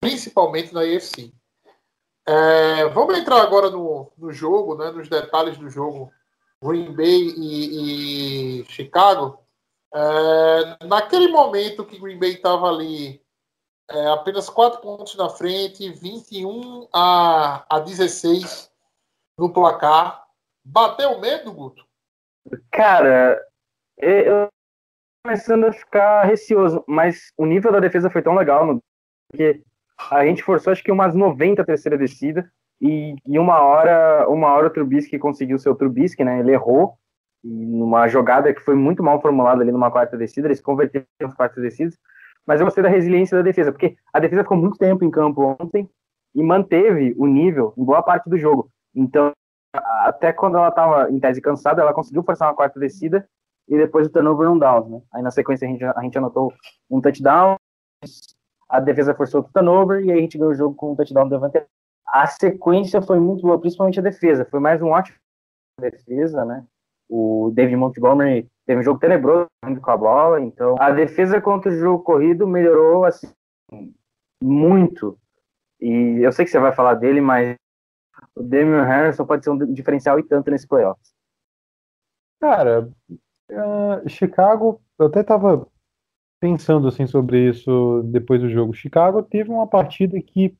[0.00, 1.30] principalmente na AFC.
[2.26, 6.10] É, vamos entrar agora no, no jogo, né, nos detalhes do jogo
[6.62, 9.38] Green Bay e, e Chicago.
[9.94, 13.22] É, naquele momento que Green Bay estava ali
[13.90, 18.72] é, apenas quatro pontos na frente, 21 a, a 16
[19.36, 20.24] no placar,
[20.64, 21.84] bateu medo, Guto?
[22.70, 23.38] Cara,
[23.98, 24.51] eu
[25.24, 28.82] começando a ficar receoso, mas o nível da defesa foi tão legal no
[29.34, 29.62] que
[30.10, 34.66] a gente forçou acho que umas 90 terceira descida e, e uma hora uma hora
[34.66, 36.40] o Trubisky conseguiu seu Trubisky, né?
[36.40, 36.98] Ele errou
[37.42, 41.62] numa jogada que foi muito mal formulada ali numa quarta descida, eles converteram as quartas
[41.62, 41.96] descidas,
[42.44, 45.56] mas eu gostei da resiliência da defesa, porque a defesa ficou muito tempo em campo
[45.60, 45.88] ontem
[46.34, 48.70] e manteve o nível em boa parte do jogo.
[48.94, 49.32] Então,
[49.72, 53.28] até quando ela estava em tese cansada, ela conseguiu forçar uma quarta descida
[53.68, 55.02] e depois o turnover não downs, né?
[55.12, 56.52] Aí na sequência a gente, a gente anotou
[56.90, 57.56] um touchdown,
[58.68, 61.24] a defesa forçou o turnover e aí a gente ganhou o jogo com um touchdown
[61.24, 61.64] do Devante.
[62.06, 64.44] A sequência foi muito boa, principalmente a defesa.
[64.44, 65.16] Foi mais um ótimo
[65.80, 66.64] defesa, né?
[67.08, 69.48] O David Montgomery teve um jogo tenebroso
[69.80, 73.28] com a bola, então a defesa contra o jogo corrido melhorou assim
[74.42, 75.18] muito.
[75.80, 77.56] E eu sei que você vai falar dele, mas
[78.34, 81.12] o Damian Harrison pode ser um diferencial e tanto nesse playoffs.
[82.40, 82.90] Cara,
[83.52, 85.66] uh, Chicago, eu até tava
[86.40, 88.74] pensando assim sobre isso depois do jogo.
[88.74, 90.56] Chicago teve uma partida que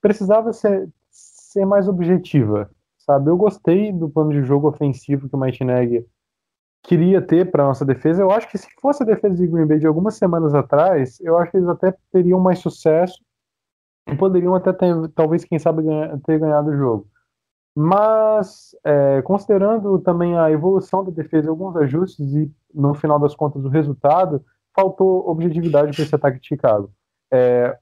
[0.00, 3.30] precisava ser, ser mais objetiva, sabe?
[3.30, 6.04] Eu gostei do plano de jogo ofensivo que o Nagy
[6.82, 8.22] queria ter para nossa defesa.
[8.22, 11.38] Eu acho que se fosse a defesa de Green Bay de algumas semanas atrás, eu
[11.38, 13.22] acho que eles até teriam mais sucesso
[14.08, 17.11] e poderiam até ter, talvez, quem sabe, ganhar, ter ganhado o jogo.
[17.74, 23.64] Mas, é, considerando também a evolução da defesa alguns ajustes, e no final das contas
[23.64, 26.90] o resultado, faltou objetividade para esse ataque de Chicago.
[27.32, 27.76] É,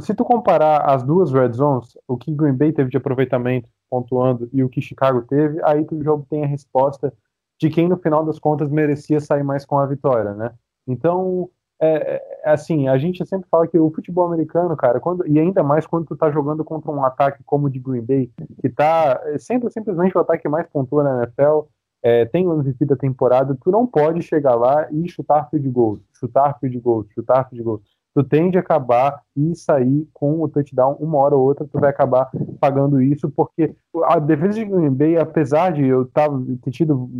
[0.00, 4.48] se tu comparar as duas red zones, o que Green Bay teve de aproveitamento pontuando
[4.52, 7.12] e o que Chicago teve, aí tu jogo tem a resposta
[7.60, 10.52] de quem no final das contas merecia sair mais com a vitória, né?
[10.86, 11.48] Então,
[11.84, 15.62] é, é, assim, a gente sempre fala que o futebol americano, cara, quando, e ainda
[15.62, 19.20] mais quando tu tá jogando contra um ataque como o de Green Bay, que tá
[19.38, 21.66] sendo simplesmente o ataque mais pontua na NFL,
[22.02, 25.98] é, tem o MVP da temporada, tu não pode chegar lá e chutar field goal,
[26.12, 27.82] chutar field goal, chutar field goal
[28.14, 31.90] tu tende a acabar e sair com o touchdown uma hora ou outra, tu vai
[31.90, 33.74] acabar pagando isso, porque
[34.04, 37.10] a defesa de Green Bay, apesar de eu tava, ter tido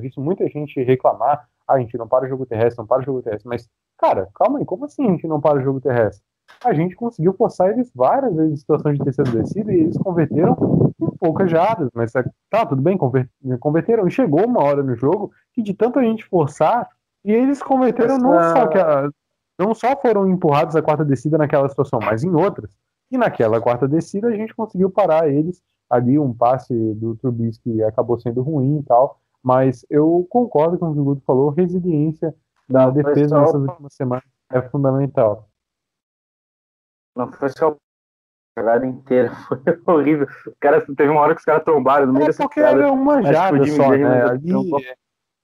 [0.00, 3.04] visto muita gente reclamar, ah, a gente não para o jogo terrestre, não para o
[3.04, 6.24] jogo terrestre, mas, cara, calma aí, como assim a gente não para o jogo terrestre?
[6.64, 10.56] A gente conseguiu forçar eles várias vezes em situações de terceira descida e eles converteram
[10.98, 12.96] em poucas jardas, mas é, tá, tudo bem,
[13.60, 16.88] converteram, e chegou uma hora no jogo que de tanto a gente forçar,
[17.22, 18.22] e eles converteram Essa...
[18.22, 19.10] não só que a,
[19.58, 22.70] não só foram empurrados a quarta descida naquela situação, mas em outras.
[23.10, 25.62] E naquela quarta descida a gente conseguiu parar eles.
[25.90, 30.92] Ali um passe do Trubisky acabou sendo ruim e tal, mas eu concordo com o
[30.92, 32.34] que o Guto falou, resiliência
[32.68, 33.40] da não defesa só...
[33.40, 35.48] nessas últimas semanas é fundamental.
[37.16, 39.32] Não foi só a jogada inteira,
[39.84, 40.26] foi horrível.
[40.46, 42.92] O cara, teve uma hora que os caras tombaram no meio é dessa porque era
[42.92, 44.24] uma jada só, né?
[44.24, 44.52] Ali,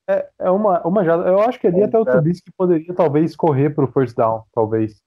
[0.08, 1.26] é, é uma, uma jada.
[1.28, 4.42] Eu acho que ali é, até o Trubisky poderia talvez correr para o first down,
[4.52, 5.02] talvez.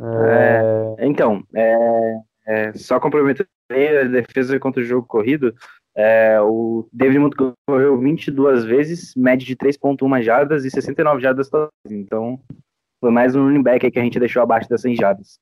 [0.00, 0.94] É...
[0.98, 5.54] é então, é, é, só complementando a defesa contra o jogo corrido,
[5.94, 11.70] é, o David Montgomery correu 22 vezes, média de 3.1 jardas e 69 jardas totais.
[11.90, 12.40] Então,
[13.00, 15.38] foi mais um running back que a gente deixou abaixo das 100 jardas.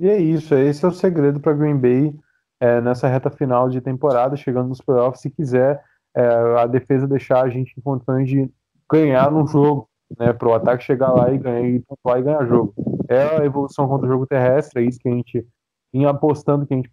[0.00, 2.14] E é isso, esse é o segredo para Green Bay
[2.60, 5.82] é, nessa reta final de temporada, chegando nos playoffs, se quiser
[6.14, 6.24] é,
[6.60, 8.50] a defesa deixar a gente em condições de
[8.90, 12.46] ganhar no jogo, né, para o ataque chegar lá e ganhar e pontuar e ganhar
[12.46, 12.74] jogo.
[13.08, 15.46] É a evolução contra o jogo terrestre, é isso que a gente
[15.92, 16.90] vinha apostando que a gente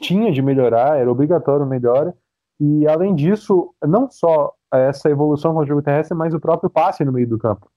[0.00, 2.14] tinha de melhorar, era obrigatório melhora.
[2.58, 7.04] E além disso, não só essa evolução contra o jogo terrestre, mas o próprio passe
[7.04, 7.70] no meio do campo.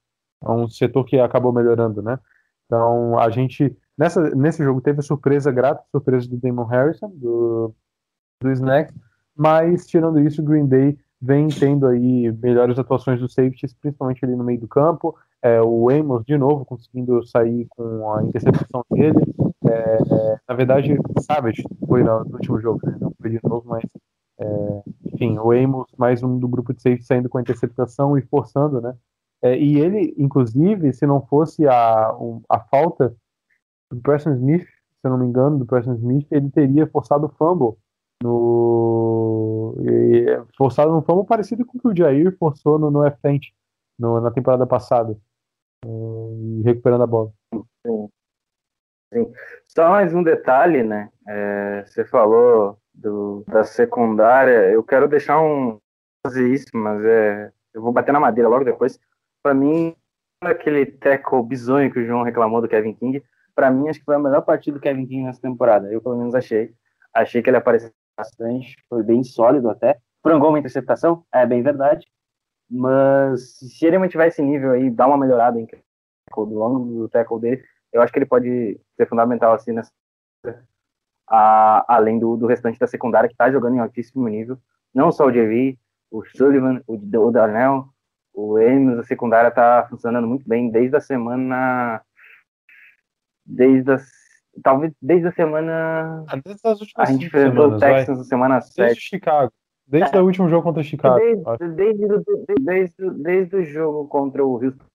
[0.43, 2.19] É um setor que acabou melhorando, né?
[2.65, 7.73] Então a gente nessa, nesse jogo teve a surpresa grata, surpresa do Damon Harrison, do,
[8.41, 8.93] do Snack,
[9.35, 14.35] mas tirando isso, o Green Bay vem tendo aí melhores atuações dos safeties, principalmente ali
[14.35, 15.15] no meio do campo.
[15.41, 19.19] É, o Amos, de novo, conseguindo sair com a interceptação dele.
[19.65, 22.97] É, é, na verdade, Savage foi no, no último jogo, né?
[22.99, 23.83] não foi de novo, mas
[24.39, 28.21] é, enfim, o Amos, mais um do grupo de safety saindo com a interceptação e
[28.23, 28.93] forçando, né?
[29.41, 32.15] É, e ele, inclusive, se não fosse a,
[32.49, 33.15] a falta
[33.91, 37.29] do Preston Smith, se eu não me engano, do Preston Smith, ele teria forçado o
[37.29, 37.77] fumble
[38.23, 39.02] no
[39.79, 40.25] e,
[40.57, 43.53] forçado no fumble parecido com o que o Jair forçou no, no F-Tent
[43.99, 45.17] na temporada passada
[45.85, 47.31] e recuperando a bola.
[47.85, 48.09] Sim.
[49.13, 49.33] Sim.
[49.65, 51.09] Só mais um detalhe, né?
[51.27, 54.71] É, você falou do, da secundária.
[54.71, 55.79] Eu quero deixar um
[56.25, 58.99] fazer isso, mas é, eu vou bater na madeira logo depois.
[59.43, 59.95] Para mim,
[60.41, 63.23] aquele tackle bizonho que o João reclamou do Kevin King,
[63.55, 65.91] para mim acho que foi a melhor partida do Kevin King nessa temporada.
[65.91, 66.73] Eu pelo menos achei.
[67.13, 69.99] Achei que ele apareceu bastante, foi bem sólido até.
[70.21, 72.07] Frangou uma interceptação, é bem verdade.
[72.69, 75.67] Mas se ele mantiver esse nível aí, dar uma melhorada em
[76.35, 79.91] do longo do tackle dele, eu acho que ele pode ser fundamental assim nessa,
[81.27, 84.57] a, além do, do restante da secundária que está jogando em altíssimo nível.
[84.93, 85.77] Não só o JV,
[86.11, 87.89] o Sullivan, o, o Darnell,
[88.33, 92.01] O Emes, a secundária, tá funcionando muito bem desde a semana.
[93.45, 94.22] Desde as.
[94.61, 96.23] Talvez desde a semana.
[96.27, 97.79] Ah, desde as últimas A gente enfrentou o.
[97.79, 99.01] Texans na semana Desde 7.
[99.01, 99.51] Chicago.
[99.87, 101.19] Desde o último jogo contra Chicago.
[101.19, 104.85] Desde, desde, desde, desde, desde o jogo contra o Houston,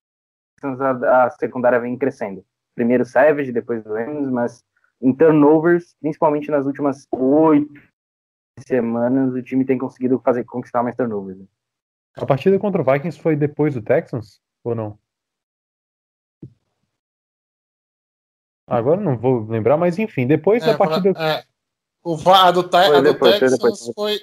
[0.63, 2.45] a, a secundária vem crescendo.
[2.75, 4.65] Primeiro o Savage, depois o Emes, mas
[5.01, 7.81] em turnovers, principalmente nas últimas oito
[8.61, 11.39] semanas, o time tem conseguido fazer conquistar mais turnovers.
[11.39, 11.47] né?
[12.17, 14.41] A partida contra o Vikings foi depois do Texans?
[14.65, 14.99] Ou não?
[18.69, 21.11] Agora não vou lembrar, mas enfim, depois da É, partida.
[21.17, 21.43] é,
[22.05, 23.91] o, a do, Ti- Foi a do depois, foi depois.
[23.95, 24.19] foi,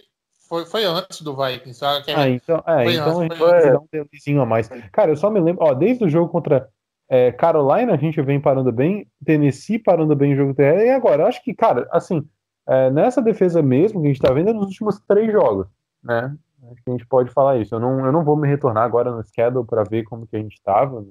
[0.48, 1.80] foi, foi antes do Vikings.
[1.80, 2.12] sabe?
[2.12, 3.72] É- Ah, então, é, Foi então a antes, gente vai antes.
[3.72, 4.70] dar um delayzinho a mais.
[4.92, 6.70] Cara, eu só me lembro, ó, desde o jogo contra
[7.10, 11.24] é, Carolina, a gente vem parando bem, Tennessee parando bem o jogo terrestre, e agora,
[11.24, 12.28] eu acho que, cara, assim,
[12.68, 15.68] é, nessa defesa mesmo que a gente tá vendo é nos últimos três jogos,
[16.04, 16.36] né?
[16.72, 17.76] Acho que a gente pode falar isso.
[17.76, 20.40] Eu não, eu não vou me retornar agora no schedule para ver como que a
[20.40, 21.06] gente tava,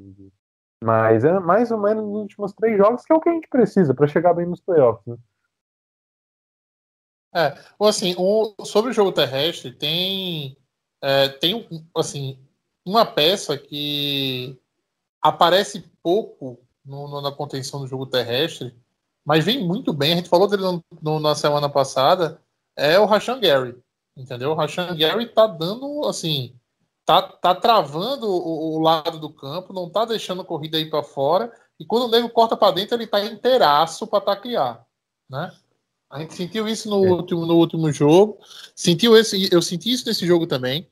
[0.84, 3.48] mas é mais ou menos nos últimos três jogos que é o que a gente
[3.48, 5.04] precisa para chegar bem nos playoffs.
[5.06, 5.16] Né?
[7.34, 10.56] É, assim, o- sobre o jogo terrestre, tem,
[11.02, 11.66] é, tem
[11.96, 12.38] assim,
[12.86, 14.56] uma peça que
[15.20, 18.74] aparece pouco no- no- na contenção do jogo terrestre,
[19.24, 20.12] mas vem muito bem.
[20.12, 22.40] A gente falou dele no- no- na semana passada,
[22.76, 23.76] é o Rashan Gary,
[24.16, 24.50] entendeu?
[24.50, 26.54] O Rashan Gary tá dando, assim,
[27.04, 31.02] tá, tá travando o, o lado do campo, não tá deixando a corrida ir para
[31.02, 34.86] fora, e quando o nego corta para dentro, ele tá inteiraço para taclear,
[35.28, 35.52] né?
[36.08, 37.10] A gente sentiu isso no, É.
[37.10, 38.38] último, no último jogo.
[38.74, 40.86] Sentiu esse, eu senti isso nesse jogo também.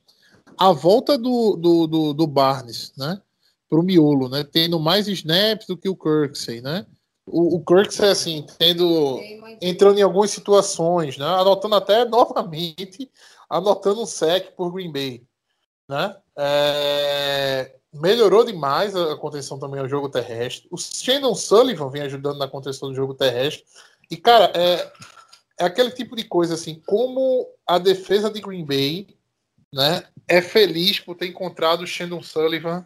[0.57, 3.21] A volta do, do, do, do Barnes, né?
[3.69, 4.43] Pro miolo, né?
[4.43, 6.85] Tendo mais snaps do que o Kirksey, né?
[7.25, 9.17] O, o Kirksey, assim, tendo.
[9.61, 11.25] entrando em algumas situações, né?
[11.25, 13.09] Anotando até novamente,
[13.49, 15.23] anotando um sec por Green Bay,
[15.87, 16.15] né?
[16.37, 20.67] É, melhorou demais a contenção também ao jogo terrestre.
[20.71, 23.63] O Shannon Sullivan vem ajudando na contenção do jogo terrestre.
[24.09, 24.91] E, cara, é,
[25.59, 29.07] é aquele tipo de coisa assim, como a defesa de Green Bay
[29.71, 32.85] né, é feliz por ter encontrado o Shannon Sullivan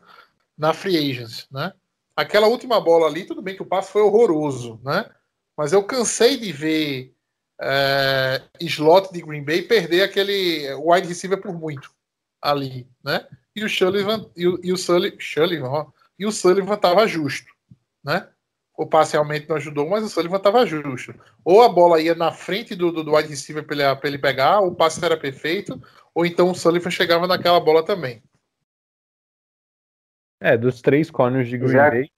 [0.58, 1.72] na Free Agents, né?
[2.16, 5.08] Aquela última bola ali, tudo bem que o passe foi horroroso, né?
[5.56, 7.14] Mas eu cansei de ver
[7.62, 11.92] é, slot de Green Bay perder aquele wide receiver por muito
[12.42, 13.28] ali, né?
[13.56, 15.86] E o Sullivan e o, e o Sullivan, Sullivan ó,
[16.20, 17.52] e o Sullivan estava justo,
[18.04, 18.28] né?
[18.78, 21.14] O passe realmente não ajudou, mas o Sullivan estava justo.
[21.44, 24.20] Ou a bola ia na frente do, do, do wide receiver para ele, pra ele
[24.20, 25.82] pegar, o passe era perfeito,
[26.14, 28.22] ou então o Sullivan chegava naquela bola também.
[30.40, 32.12] É, dos três corners de Green Já- Bay,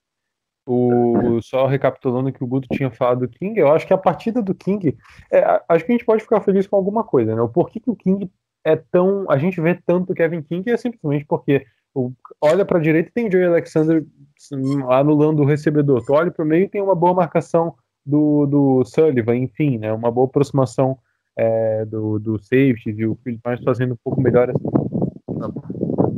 [0.67, 4.41] o, só recapitulando que o Guto tinha falado do King, eu acho que a partida
[4.41, 4.97] do King,
[5.31, 7.41] é, a- acho que a gente pode ficar feliz com alguma coisa, né?
[7.41, 8.29] O porquê que o King
[8.63, 12.81] é tão, a gente vê tanto Kevin King é simplesmente porque o, olha para a
[12.81, 14.05] direita e tem o Joey Alexander
[14.53, 18.45] hum, anulando o recebedor, tu olha para o meio e tem uma boa marcação do,
[18.45, 19.93] do Sullivan, enfim, né?
[19.93, 20.97] Uma boa aproximação
[21.37, 24.59] é, do, do safety e o Philip Barnes fazendo um pouco melhor essa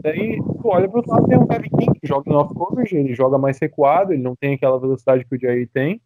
[0.03, 2.95] Daí, tu olha pro outro lado, tem um Kevin King que joga em off coverage,
[2.95, 6.01] ele joga mais recuado, ele não tem aquela velocidade que o Jair tem.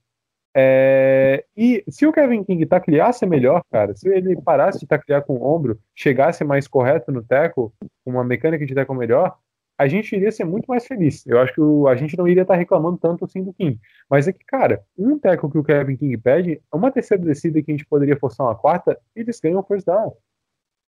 [0.58, 5.34] É, e se o Kevin King tacleasse melhor, cara, se ele parasse de taclear com
[5.36, 7.70] o ombro, chegasse mais correto no tackle,
[8.06, 9.36] com uma mecânica de tackle melhor,
[9.78, 11.28] a gente iria ser muito mais feliz.
[11.28, 13.78] Eu acho que o- a gente não iria estar reclamando tanto assim do King.
[14.10, 17.72] Mas é que, cara, um tackle que o Kevin King pede, uma terceira descida que
[17.72, 20.14] a gente poderia forçar uma quarta, eles ganham o first down.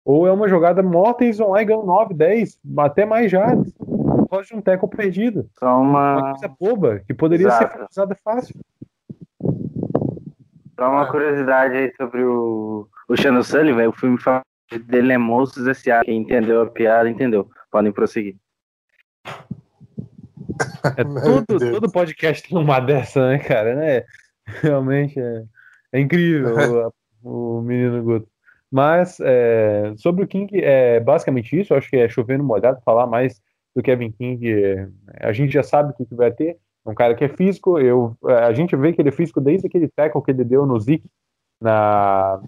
[0.03, 3.29] Ou é uma jogada morta e eles vão lá e ganham 9, 10, até mais
[3.29, 3.71] jardas.
[3.73, 5.47] Por causa de um tackle perdido.
[5.59, 7.87] Só Uma uma, coisa boba, que poderia ser Exato.
[7.91, 8.55] usada fácil.
[10.81, 11.11] Só uma É.
[11.11, 13.89] curiosidade aí sobre o, o Shannon Sullivan.
[13.89, 14.41] O filme fala
[14.87, 16.03] dele é Monstros S.A.
[16.03, 17.47] Quem entendeu a piada, entendeu.
[17.69, 18.35] Podem prosseguir.
[20.97, 23.73] É, Meu todo, podcast tem uma dessa, né, cara?
[23.73, 24.03] Né?
[24.61, 25.43] Realmente é,
[25.93, 26.53] é incrível
[27.23, 28.27] o, o menino Guto.
[28.69, 31.73] Mas é, sobre o King, é basicamente isso.
[31.73, 33.41] Eu acho que é chover no molhado falar mais
[33.75, 34.51] do Kevin King.
[34.51, 34.87] é,
[35.21, 36.57] a gente já sabe o que, que vai ter.
[36.85, 37.79] Um cara que é físico.
[37.79, 40.65] Eu, é, a gente vê que ele é físico desde aquele tackle que ele deu
[40.65, 41.09] no Zeke
[41.61, 42.41] na,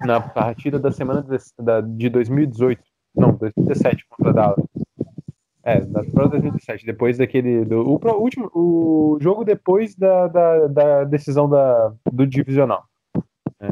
[0.00, 2.82] na partida da semana de, da, de 2018.
[3.14, 4.66] Não, 2017 contra a Dallas.
[5.66, 7.64] É, da temporada 2017, depois daquele.
[7.64, 12.84] Do, o, último, o jogo depois da, da, da decisão da, do divisional.
[13.60, 13.70] né?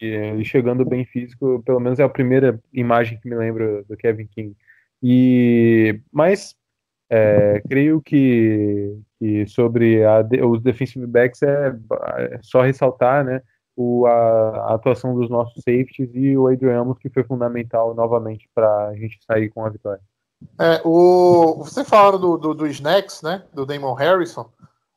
[0.00, 3.96] E ele chegando bem físico, pelo menos é a primeira imagem que me lembro do
[3.96, 4.56] Kevin King.
[5.02, 6.56] E, mas
[7.10, 11.74] é, creio que, que sobre a os defensive backs é,
[12.18, 13.40] é só ressaltar né,
[13.74, 18.46] o, a, a atuação dos nossos safeties e o Adrian Amos, que foi fundamental novamente
[18.54, 20.02] para a gente sair com a vitória.
[20.60, 23.44] É, o, você falaram do, do, do Snacks, né?
[23.54, 24.46] Do Damon Harrison.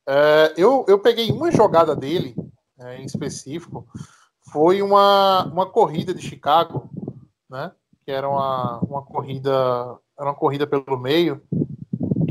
[0.05, 2.35] É, eu, eu peguei uma jogada dele,
[2.79, 3.87] é, em específico,
[4.51, 6.89] foi uma, uma corrida de Chicago,
[7.49, 7.71] né?
[8.03, 9.51] Que era uma, uma corrida,
[10.19, 11.41] era uma corrida pelo meio,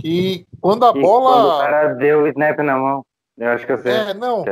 [0.06, 1.34] que quando a E bola.
[1.36, 3.04] Quando o cara deu o snap na mão.
[3.36, 3.92] Eu acho que eu sei.
[3.92, 4.44] É, não.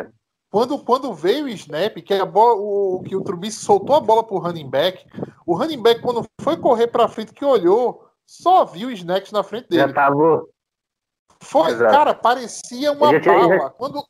[0.50, 4.22] Quando, quando veio o snap, que a bola, o, que o Trubisky soltou a bola
[4.22, 5.04] pro running back,
[5.46, 9.42] o running back, quando foi correr pra frente, que olhou, só viu o snacks na
[9.42, 9.94] frente Já dele.
[9.94, 10.44] tava.
[11.40, 11.92] Foi, Exato.
[11.92, 13.70] cara, parecia uma já bala.
[13.70, 14.06] Quando,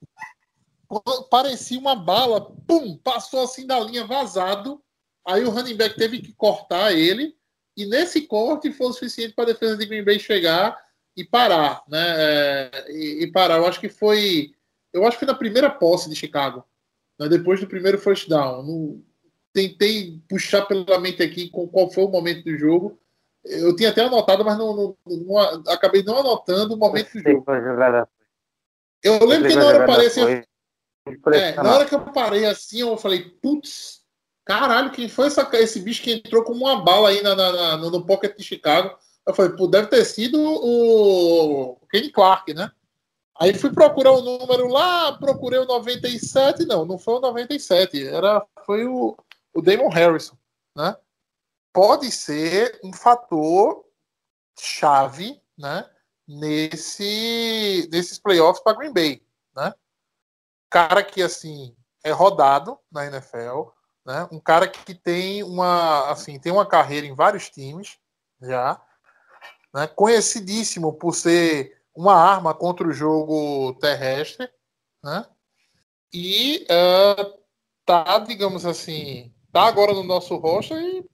[0.88, 4.80] quando parecia uma bala, pum, passou assim da linha vazado.
[5.26, 7.34] Aí o running back teve que cortar ele.
[7.76, 10.78] E nesse corte foi o suficiente para a defesa de Green Bay chegar
[11.16, 12.04] e parar, né?
[12.16, 13.56] É, e, e parar.
[13.58, 14.52] Eu acho que foi.
[14.92, 16.64] Eu acho que foi na primeira posse de Chicago.
[17.18, 18.62] né, Depois do primeiro first down.
[18.62, 19.02] Não-
[19.52, 22.98] tentei puxar pela mente aqui com qual foi o momento do jogo.
[23.44, 25.38] Eu tinha até anotado, mas não, não- não-
[25.68, 27.44] acabei não anotando o momento do Sei jogo.
[29.02, 30.20] Eu lembro que sei na hora eu parei assim,
[31.36, 34.00] é, na hora que eu parei assim, eu falei, putz,
[34.44, 37.76] caralho, quem foi essa- esse bicho que entrou como uma bala aí na, na- na-
[37.76, 38.98] no, no pocket de Chicago?
[39.26, 42.70] Eu falei, pô, deve ter sido o, Kenny Clark, né?
[43.40, 48.46] Aí fui procurar o número lá, procurei o 97, não, não foi o 97, era,
[48.64, 49.16] foi o,
[49.52, 50.36] o Damon Harrison,
[50.76, 50.96] né?
[51.72, 53.84] Pode ser um fator
[54.58, 55.88] chave, né?
[56.26, 59.22] Nesse, nesses playoffs para Green Bay,
[59.54, 59.74] né?
[60.70, 63.70] Cara que assim é rodado na NFL,
[64.06, 64.28] né?
[64.30, 67.98] Um cara que tem uma assim tem uma carreira em vários times
[68.40, 68.80] já,
[69.74, 69.88] né?
[69.88, 74.48] Conhecidíssimo por ser uma arma contra o jogo terrestre,
[75.02, 75.26] né?
[76.12, 77.34] E eh,
[77.84, 81.04] tá, digamos assim, tá agora no nosso roster e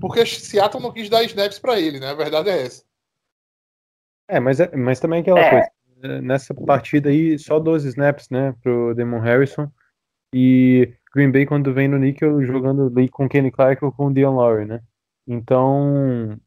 [0.00, 2.08] porque Seattle não quis dar snaps para ele, né?
[2.08, 2.82] A verdade é essa.
[4.28, 5.50] É, mas, é- mas também aquela É.
[5.50, 5.70] coisa.
[5.96, 9.70] né, Nessa partida aí, só 12 snaps, né, pro Damon Harrison.
[10.34, 14.14] E Green Bay, quando vem no níquel, jogando ali com Kenny Clark ou com o
[14.14, 14.82] Dion Lowry, né?
[15.26, 16.40] Então,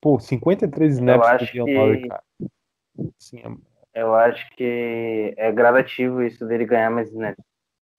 [0.00, 2.22] pô, 53 snaps acho pro Dion que- Lowry, cara.
[3.18, 7.42] Assim, é- Eu acho que é gradativo isso dele ganhar mais snaps.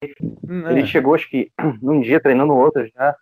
[0.04, 0.08] é,
[0.72, 3.16] Ele chegou, acho que num dia treinando no outro já.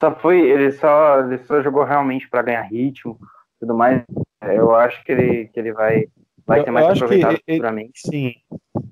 [0.00, 4.04] Só foi, ele só, ele só jogou realmente para ganhar ritmo, e tudo mais.
[4.42, 6.06] Eu acho que ele, que ele vai,
[6.46, 7.92] vai Eu- ser mais eu que aproveitado ele- futuramente.
[8.06, 8.34] Sim,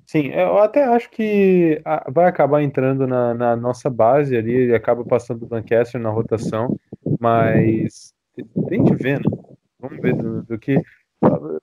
[0.07, 0.27] sim.
[0.29, 5.43] Eu até acho que vai acabar entrando na, na nossa base ali, ele acaba passando
[5.45, 6.75] o Lancaster na rotação,
[7.19, 8.13] mas
[8.69, 9.37] tem que ver, né?
[9.79, 10.81] Vamos ver do, do que.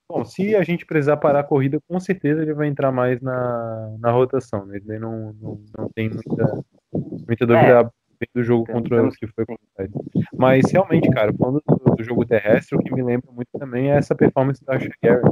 [0.09, 3.97] Bom, se a gente precisar parar a corrida, com certeza ele vai entrar mais na,
[3.99, 4.77] na rotação, né?
[4.77, 6.65] Ele não, não, não tem muita,
[7.27, 7.91] muita dúvida
[8.35, 9.91] do jogo contra o que foi contra.
[10.37, 13.97] Mas realmente, cara, falando do, do jogo terrestre, o que me lembra muito também é
[13.97, 15.23] essa performance da Rashan Gary.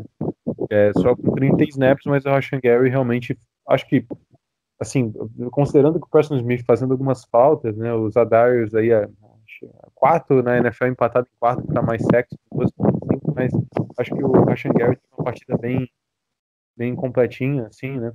[0.71, 3.37] É, só com 30 snaps, mas o Rashan Gary realmente,
[3.69, 4.05] acho que,
[4.81, 5.13] assim,
[5.51, 9.09] considerando que o Preston Smith fazendo algumas faltas, né, os Adarius aí, a,
[9.97, 13.53] quatro na NFL empatado em quarto para mais sexo, 2.5, mas
[13.99, 15.91] acho que o Rashan Gary teve uma partida bem,
[16.77, 18.13] bem completinha, assim, né,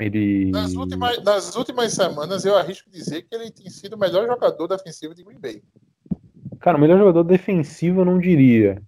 [0.00, 0.50] ele...
[0.50, 4.68] Nas últimas, nas últimas semanas, eu arrisco dizer que ele tem sido o melhor jogador
[4.68, 5.62] defensivo de Green Bay.
[6.60, 8.80] Cara, o melhor jogador defensivo eu não diria.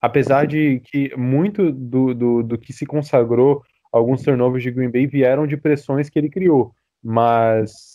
[0.00, 5.06] Apesar de que muito do, do, do que se consagrou alguns turnovers de Green Bay
[5.06, 6.72] vieram de pressões que ele criou.
[7.02, 7.93] Mas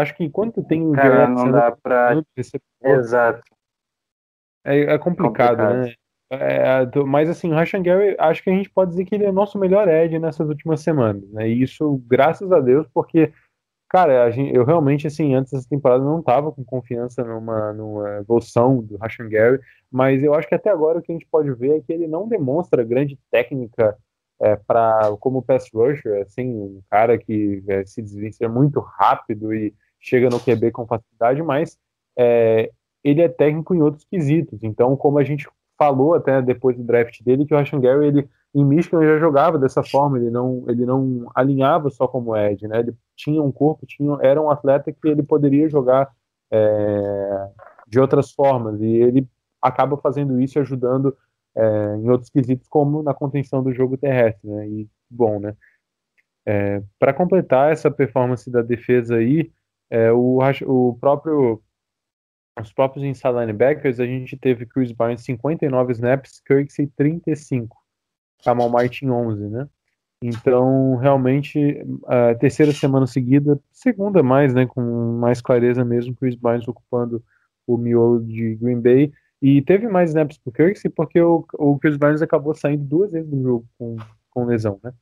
[0.00, 2.14] acho que enquanto tem o Cara, não dá pra.
[2.82, 3.42] Exato.
[4.64, 5.86] é, é complicado, Complicado.
[5.86, 5.94] né?
[6.32, 9.24] É, do- mas assim, o Rashan Gary, acho que a gente pode dizer que ele
[9.24, 11.48] é nosso melhor edge nessas últimas semanas, né?
[11.48, 13.32] E isso, graças a Deus, porque,
[13.88, 18.80] cara, gente, eu realmente, assim, antes dessa temporada não tava com confiança numa, numa evolução
[18.80, 19.58] do Rashan Gary,
[19.90, 22.06] mas eu acho que até agora o que a gente pode ver é que ele
[22.06, 23.96] não demonstra grande técnica
[24.40, 29.74] é, para como pass rusher, assim, um cara que é, se desvencilha muito rápido e
[30.00, 31.78] chega no QB com facilidade, mas
[32.18, 32.70] é,
[33.04, 34.62] ele é técnico em outros quesitos.
[34.62, 35.48] Então, como a gente
[35.78, 39.58] falou até depois do draft dele, que o Rashan Gary, ele em Michigan já jogava
[39.58, 42.80] dessa forma, ele não, ele não alinhava só como Ed, né?
[42.80, 46.10] Ele tinha um corpo, tinha, era um atleta que ele poderia jogar
[46.50, 47.48] é,
[47.86, 49.26] de outras formas, e ele
[49.62, 51.16] acaba fazendo isso e ajudando
[51.54, 54.68] é, em outros quesitos, como na contenção do jogo terrestre, né?
[54.68, 55.54] E bom, né?
[56.98, 59.52] Para completar essa performance da defesa aí,
[59.90, 61.62] é, o, o próprio
[62.60, 67.76] os próprios inside linebackers, a gente teve Chris Barnes 59 snaps, Kirksey 35,
[68.44, 69.68] Kamal Martin 11, né?
[70.22, 74.82] Então, realmente, a terceira semana seguida, segunda mais, né, com
[75.18, 77.24] mais clareza mesmo, Chris Barnes ocupando
[77.66, 81.96] o miolo de Green Bay, E teve mais snaps pro Kirksey porque o, o Chris
[81.96, 83.96] Barnes acabou saindo duas vezes do jogo com,
[84.30, 84.92] com lesão, né?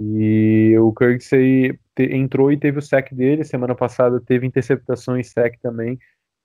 [0.00, 3.44] E o Kirksey te, entrou e teve o sec dele.
[3.44, 5.98] Semana passada teve interceptações sec também.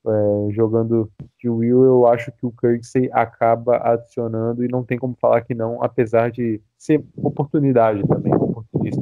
[0.05, 5.15] É, jogando de Will, eu acho que o Kirksey acaba adicionando e não tem como
[5.15, 9.01] falar que não, apesar de ser oportunidade também, oportunista.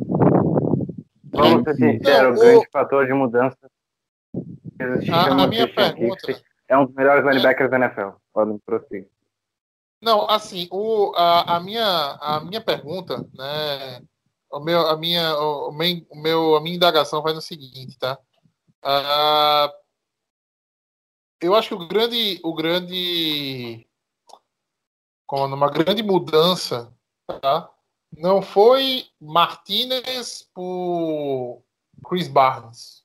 [1.34, 3.58] Vamos ser sinceros, o grande fator de mudança
[5.12, 6.39] A- a minha pergunta-.
[6.68, 8.10] É um dos melhores linebackers da NFL.
[8.32, 9.08] Podem prosseguir.
[10.04, 14.02] Não, assim, o, a, a minha, a minha pergunta, né,
[14.52, 18.18] o meu, a minha, o, meu, o meu- a minha indagação vai no seguinte, tá?
[18.84, 19.72] Ah,
[21.41, 23.88] eu acho que o grande, o grande,
[25.26, 26.93] como numa grande mudança,
[27.41, 27.72] tá?
[28.12, 31.64] Não foi Martinez por
[32.08, 33.04] Chris Barnes,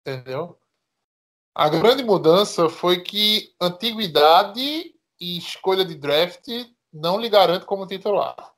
[0.00, 0.58] entendeu?
[1.54, 6.46] A grande mudança foi que antiguidade e escolha de draft
[6.92, 8.53] não lhe garante como titular.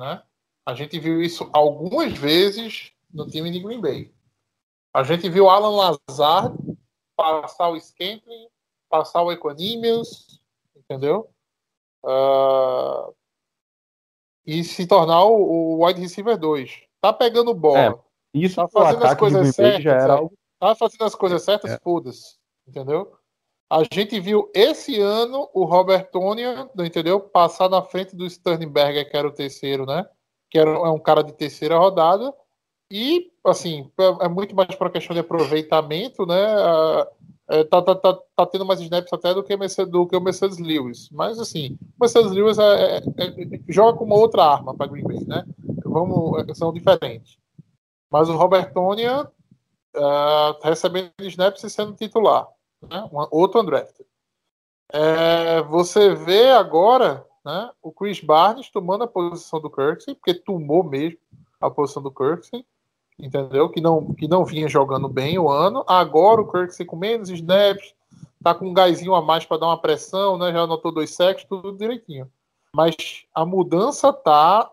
[0.00, 0.22] Né?
[0.64, 4.10] A gente viu isso algumas vezes no time de Green Bay.
[4.94, 5.76] A gente viu Alan
[6.08, 6.56] Lazard
[7.14, 8.48] passar o Scantling,
[8.88, 10.40] passar o Equanimous,
[10.74, 11.30] entendeu?
[12.02, 13.10] Ah,
[14.46, 16.84] e se tornar o, o wide receiver 2.
[17.02, 18.02] Tá pegando bola.
[18.32, 20.28] Isso Tá fazendo as coisas Bay já certas, era é.
[20.58, 21.78] Tá fazendo as coisas certas, É.
[21.78, 22.38] foda-se.
[22.66, 23.18] Entendeu?
[23.70, 27.20] A gente viu esse ano o Robert Tonia, entendeu?
[27.20, 30.04] Passar na frente do Sternberger, que era o terceiro, né?
[30.50, 32.34] Que era, é um cara de terceira rodada.
[32.90, 36.36] E, assim, é, é muito mais para questão de aproveitamento, né?
[37.48, 40.20] É, tá, tá, tá, tá tendo mais snaps até do que, Mercedes- do que o
[40.20, 41.08] Mercedes Lewis.
[41.12, 45.04] Mas, assim, o Mercedes Lewis é- é- é- joga com uma outra arma para Green
[45.04, 45.44] Bay, né?
[45.84, 47.38] Vamos, são diferentes.
[48.10, 49.28] Mas o Robert Tonia
[49.96, 52.46] ah, recebendo snaps e sendo titular.
[52.82, 53.08] Né?
[53.12, 54.08] Um, outro undrafted.
[54.92, 60.82] É, você vê agora né, o Chris Barnes tomando a posição do Kirksey, porque tomou
[60.82, 61.18] mesmo
[61.60, 62.66] a posição do Kirksey,
[63.18, 63.68] entendeu?
[63.68, 65.84] Que não, que não vinha jogando bem o ano.
[65.86, 67.94] Agora o Kirksey com menos snaps,
[68.42, 70.52] tá com um gásinho a mais para dar uma pressão, né?
[70.52, 72.30] já anotou dois sacks, tudo direitinho.
[72.74, 74.70] Mas a mudança tá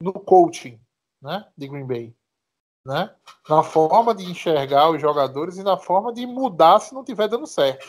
[0.00, 0.80] no coaching
[1.20, 2.14] né, de Green Bay
[2.84, 3.14] né?
[3.48, 7.46] Na forma de enxergar os jogadores e na forma de mudar se não estiver dando
[7.46, 7.86] certo,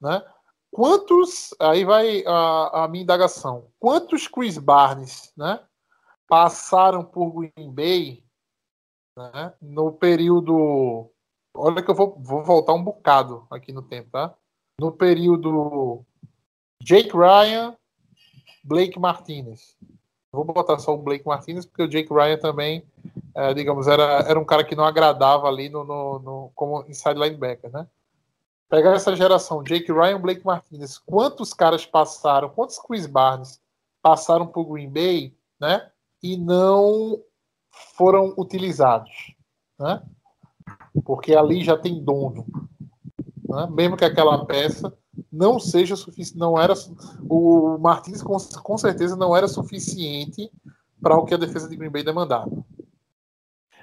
[0.00, 0.22] né?
[0.70, 5.60] Quantos, aí vai a, a minha indagação, quantos Chris Barnes, né?
[6.26, 8.24] Passaram por Green Bay,
[9.16, 9.54] né?
[9.62, 11.10] No período,
[11.54, 14.34] olha que eu vou, vou voltar um bocado aqui no tempo, tá?
[14.80, 16.04] No período
[16.82, 17.76] Jake Ryan,
[18.62, 19.76] Blake Martinez.
[20.30, 22.84] Vou botar só o Blake Martinez porque o Jake Ryan também
[23.38, 27.18] é, digamos, era, era um cara que não agradava ali no, no, no- como inside
[27.20, 27.86] linebacker, né?
[28.68, 33.60] Pegar essa geração, Jake Ryan, Blake Martinez, quantos caras passaram, quantos Chris Barnes
[34.02, 35.88] passaram por Green Bay, né?
[36.22, 37.22] E não
[37.96, 39.10] foram utilizados,
[39.78, 40.02] né?
[41.04, 42.44] Porque ali já tem dono,
[43.48, 43.68] né?
[43.70, 44.92] Mesmo que aquela peça
[45.32, 46.74] não seja suficiente, não era
[47.30, 50.50] o Martinez com, com certeza não era suficiente
[51.00, 52.50] para o que a defesa de Green Bay demandava.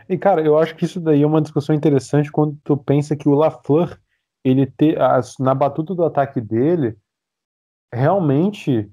[0.07, 3.27] E, cara, eu acho que isso daí é uma discussão interessante quando tu pensa que
[3.27, 3.99] o LaFleur,
[4.43, 6.95] ele ter as- na batuta do ataque dele,
[7.93, 8.89] realmente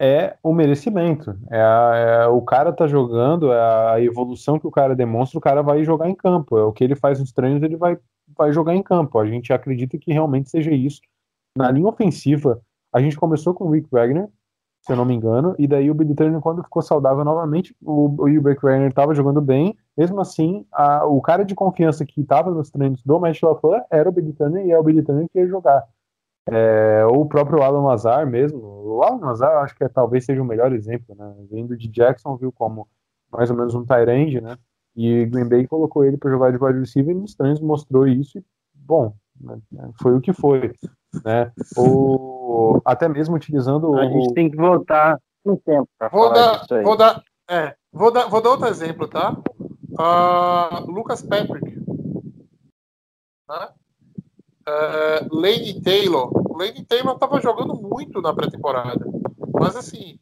[0.00, 1.36] é o merecimento.
[1.50, 5.42] É, a- é o cara tá jogando, é a evolução que o cara demonstra, o
[5.42, 6.58] cara vai jogar em campo.
[6.58, 7.98] É o que ele faz nos treinos, ele vai,
[8.36, 9.18] vai jogar em campo.
[9.18, 11.00] A gente acredita que realmente seja isso.
[11.56, 12.60] Na linha ofensiva,
[12.92, 14.28] a gente começou com o Rick Wagner,
[14.84, 18.22] se eu não me engano, e daí o Billy Turner, quando ficou saudável novamente, o,
[18.22, 22.50] o Rick Wagner estava jogando bem, mesmo assim, a- o cara de confiança que estava
[22.50, 25.38] nos treinos do Matt LaFleur era o Billy Turner, e é o Billy Turner que
[25.38, 25.84] ia jogar.
[26.50, 30.44] É, o próprio Alan Lazar mesmo, o Alan Lazar acho que é- talvez seja o
[30.44, 32.86] melhor exemplo, né, vindo de Jacksonville como
[33.32, 34.56] mais ou menos um end, né,
[34.94, 38.38] e Green Bay colocou ele para jogar de wide receiver e nos treinos mostrou isso,
[38.38, 39.14] e, bom,
[40.00, 40.72] foi o que foi,
[41.24, 46.34] né, ou até mesmo utilizando A o, gente tem que voltar no tempo para falar
[46.34, 46.82] dar, disso aí.
[46.82, 49.36] vou dar, é, vou dar, vou dar outro exemplo, tá?
[49.98, 51.78] Ah, Lucas Patrick,
[53.48, 53.68] né?
[54.66, 56.30] É, Lane Taylor.
[56.50, 59.04] O Lane Taylor estava jogando muito na pré-temporada,
[59.52, 60.18] mas assim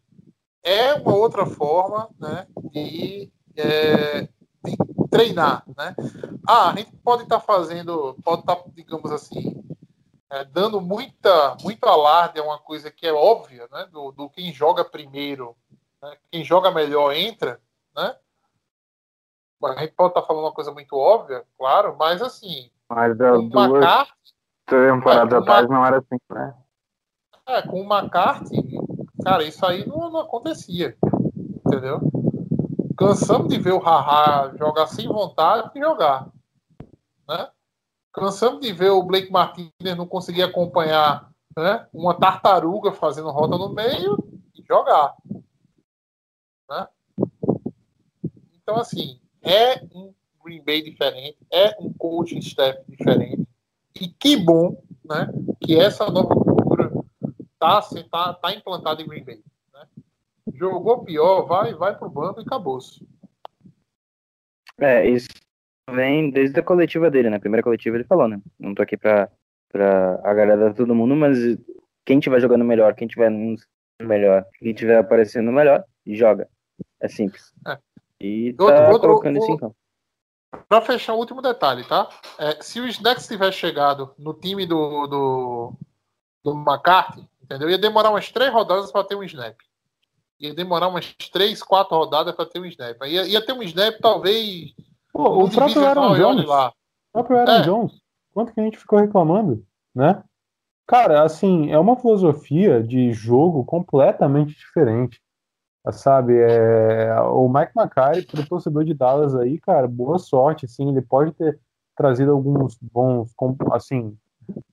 [0.64, 4.22] é uma outra forma, né, de, é,
[4.64, 4.76] de
[5.12, 5.94] treinar, né?
[6.48, 9.62] Ah, a gente pode estar fazendo, pode estar, digamos assim,
[10.30, 13.86] é, dando muita, muito alarde a uma coisa que é óbvia, né?
[13.92, 15.54] Do, do quem joga primeiro,
[16.02, 16.16] né?
[16.30, 17.60] quem joga melhor entra,
[17.94, 18.16] né?
[19.62, 23.42] A gente pode estar falando uma coisa muito óbvia, claro, mas assim, Mas as o
[23.42, 24.32] duas, McCarthy,
[24.66, 26.54] Temporadas É, atrás não era assim, né?
[27.46, 28.56] É, com o McCarthy,
[29.22, 30.96] cara, isso aí não, não acontecia.
[31.66, 32.00] Entendeu?
[33.02, 36.30] Cansamos de ver o Haha jogar sem vontade de jogar.
[37.28, 37.50] Né?
[38.12, 43.70] Cansamos de ver o Blake Martinez não conseguir acompanhar né, uma tartaruga fazendo rota no
[43.70, 44.16] meio
[44.54, 45.16] e jogar.
[46.70, 46.86] Né?
[48.54, 53.46] Então, assim, é um Green Bay diferente, é um coaching staff diferente.
[54.00, 55.28] E que bom né,
[55.60, 56.92] que essa nova cultura
[57.58, 59.42] tá, se- tá, tá implantada em Green Bay.
[60.62, 63.04] Jogou pior, vai, vai pro banco e acabou-se.
[64.80, 65.26] É, isso
[65.90, 67.40] vem desde a coletiva dele, né?
[67.40, 68.40] Primeira coletiva ele falou, né?
[68.60, 69.28] Não tô aqui pra,
[69.68, 71.36] pra agradar todo mundo, mas
[72.04, 73.28] quem tiver jogando melhor, quem tiver
[74.00, 76.48] melhor, quem tiver aparecendo melhor, joga.
[77.00, 77.52] É simples.
[77.66, 77.76] É.
[78.20, 79.76] E tá Outro- outro- colocando isso em campo.
[80.68, 82.08] Para fechar o último detalhe, tá?
[82.38, 85.72] É, se o Snacks tivesse chegado no time do, do,
[86.44, 87.68] do McCarthy, entendeu?
[87.68, 89.56] Ia demorar umas três rodadas para ter um snap.
[90.42, 93.00] Ia demorar umas três, quatro rodadas para ter um snap.
[93.04, 94.74] Ia, ia ter um snap, talvez.
[95.12, 96.46] Pô, o próprio Aaron Jones.
[96.46, 96.68] lá.
[96.68, 97.62] O próprio Aaron É.
[97.62, 97.92] Jones.
[98.34, 99.64] Quanto que a gente ficou reclamando,
[99.94, 100.22] né?
[100.86, 105.20] Cara, assim, é uma filosofia de jogo completamente diferente.
[105.90, 111.02] Sabe, é, o Mike McCarthy, pro torcedor de Dallas aí, cara, boa sorte, assim, ele
[111.02, 111.58] pode ter
[111.96, 113.32] trazido alguns bons,
[113.72, 114.16] assim,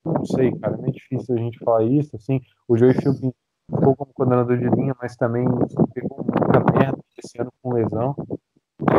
[0.06, 3.34] não sei, cara, é meio difícil a gente falar isso, assim, o Joey Philbin
[3.70, 5.46] ficou como coordenador de linha, mas também
[5.94, 8.16] pegou muita merda esse ano com lesão.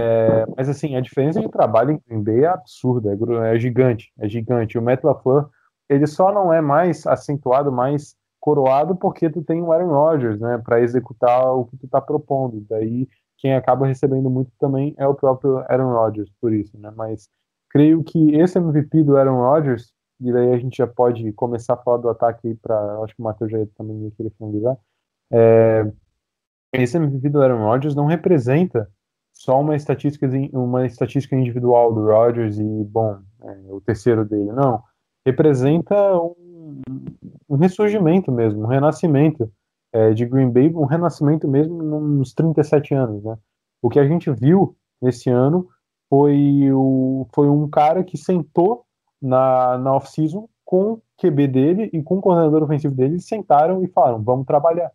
[0.00, 4.12] É, mas assim, a diferença de trabalho em Green Bay é absurda, é, é gigante,
[4.18, 4.78] é gigante.
[4.78, 5.48] O Matt LaFleur,
[5.88, 10.58] ele só não é mais acentuado, mais coroado porque tu tem o Aaron Rodgers, né,
[10.64, 12.64] para executar o que tu tá propondo.
[12.68, 13.06] Daí
[13.38, 16.92] quem acaba recebendo muito também é o próprio Aaron Rodgers, por isso, né?
[16.94, 17.28] Mas
[17.70, 21.76] creio que esse MVP do Aaron Rodgers, e daí a gente já pode começar a
[21.76, 24.76] falar do ataque para, acho que o Matheus já também ia querer finalizar.
[25.32, 25.90] É,
[26.72, 28.88] esse MVP do Aaron Rodgers não representa
[29.32, 34.82] só uma estatística, uma estatística individual do Rodgers e, bom, é, o terceiro dele, não.
[35.26, 36.82] Representa um,
[37.48, 39.50] um ressurgimento mesmo, um renascimento
[39.92, 43.38] é, de Green Bay, um renascimento mesmo nos 37 anos, né?
[43.82, 45.68] O que a gente viu nesse ano
[46.08, 48.84] foi, o, foi um cara que sentou
[49.20, 53.88] na, na off-season com o QB dele e com o coordenador ofensivo dele, sentaram e
[53.88, 54.90] falaram, vamos trabalhar,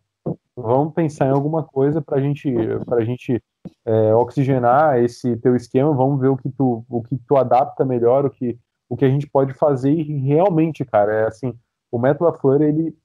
[0.56, 2.52] vamos pensar em alguma coisa para gente,
[2.90, 3.42] a gente
[3.84, 8.24] é, oxigenar esse teu esquema, vamos ver o que tu, o que tu adapta melhor,
[8.24, 8.58] o que,
[8.88, 9.92] o que a gente pode fazer.
[9.92, 11.52] E realmente, cara, é assim,
[11.90, 12.96] o Matt LaFleur, ele,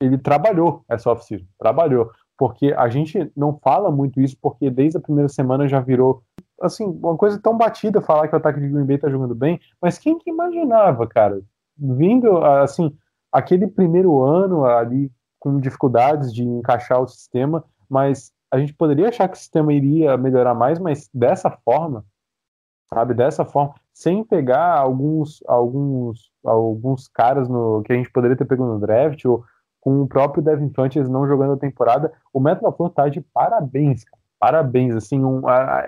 [0.00, 5.00] ele trabalhou essa off-season, trabalhou, porque a gente não fala muito isso, porque desde a
[5.00, 6.22] primeira semana já virou,
[6.60, 9.60] assim, uma coisa tão batida falar que o ataque de Green Bay tá jogando bem,
[9.80, 11.40] mas quem que imaginava, cara,
[11.76, 12.96] vindo, assim,
[13.32, 19.28] aquele primeiro ano ali com dificuldades de encaixar o sistema, mas a gente poderia achar
[19.28, 22.04] que o sistema iria melhorar mais, mas dessa forma,
[22.88, 28.44] sabe, dessa forma, sem pegar alguns alguns alguns caras no que a gente poderia ter
[28.44, 29.44] pego no draft ou
[29.80, 34.02] com o próprio Devin Funches não jogando a temporada, o Matt LaFleur tá de parabéns,
[34.04, 34.22] cara.
[34.38, 35.86] parabéns, assim, um, a,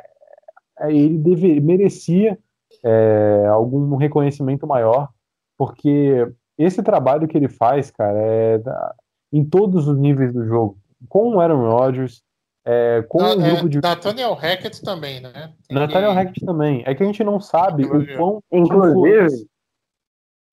[0.83, 2.39] ele deve, merecia
[2.85, 5.09] é, algum reconhecimento maior,
[5.57, 8.95] porque esse trabalho que ele faz, cara, é da,
[9.33, 12.23] em todos os níveis do jogo, com o Aaron Rodgers,
[12.65, 15.53] é, com Na- um é, grupo de Nathaniel Hackett também, né?
[15.69, 16.83] Tem Nathaniel que- Hackett também.
[16.85, 19.47] É que a gente não sabe que o quão Inclusive,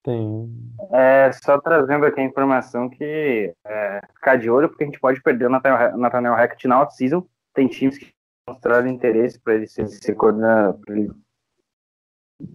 [0.03, 0.49] tem.
[0.91, 5.21] é, só trazendo aqui a informação que é, ficar de olho, porque a gente pode
[5.21, 7.25] perder o Nathaniel Nathaniel Hackett na off-season.
[7.53, 8.11] Tem times que
[8.47, 10.79] mostraram interesse para ele ser, ser coordenador,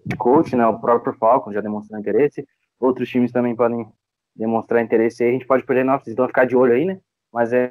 [0.04, 0.66] de coach, né?
[0.66, 2.46] O próprio Falcon já demonstrou interesse.
[2.78, 3.88] Outros times também podem
[4.36, 5.30] demonstrar interesse aí.
[5.30, 7.00] A gente pode perder off-season, então ficar de olho aí, né?
[7.32, 7.70] Mas é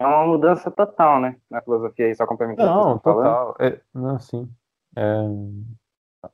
[0.00, 1.36] é uma mudança total, né?
[1.50, 2.68] Na filosofia aí, só complementando.
[2.70, 3.56] que Não, tá total.
[3.58, 4.48] É, não, sim.
[4.96, 5.02] É,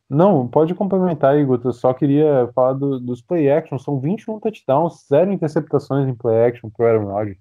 [0.09, 1.59] Não, pode complementar, Igor.
[1.65, 3.79] Eu só queria falar do- dos play action.
[3.79, 7.39] São 21 touchdowns, zero interceptações em play action pro Aaron Rodgers.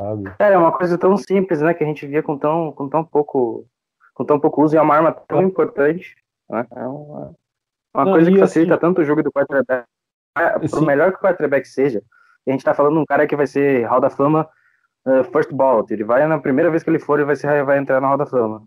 [0.00, 0.30] Sabe?
[0.38, 1.72] Cara, é uma coisa tão simples, né?
[1.72, 3.66] Que a gente via com tão, com tão pouco
[4.14, 6.16] com tão pouco uso e é uma arma tão importante.
[6.48, 6.66] Né?
[6.74, 7.34] É uma,
[7.94, 9.86] uma Não, coisa que facilita assim- tanto o jogo do quarterback.
[10.38, 10.86] É, Por Sim.
[10.86, 12.02] melhor que o quarterback seja,
[12.46, 14.48] a gente tá falando de um cara que vai ser Hall da Fama
[15.06, 15.84] uh, first ball.
[15.90, 18.18] Ele vai, na primeira vez que ele for, ele vai, ser, vai entrar na Hall
[18.18, 18.62] da Fama.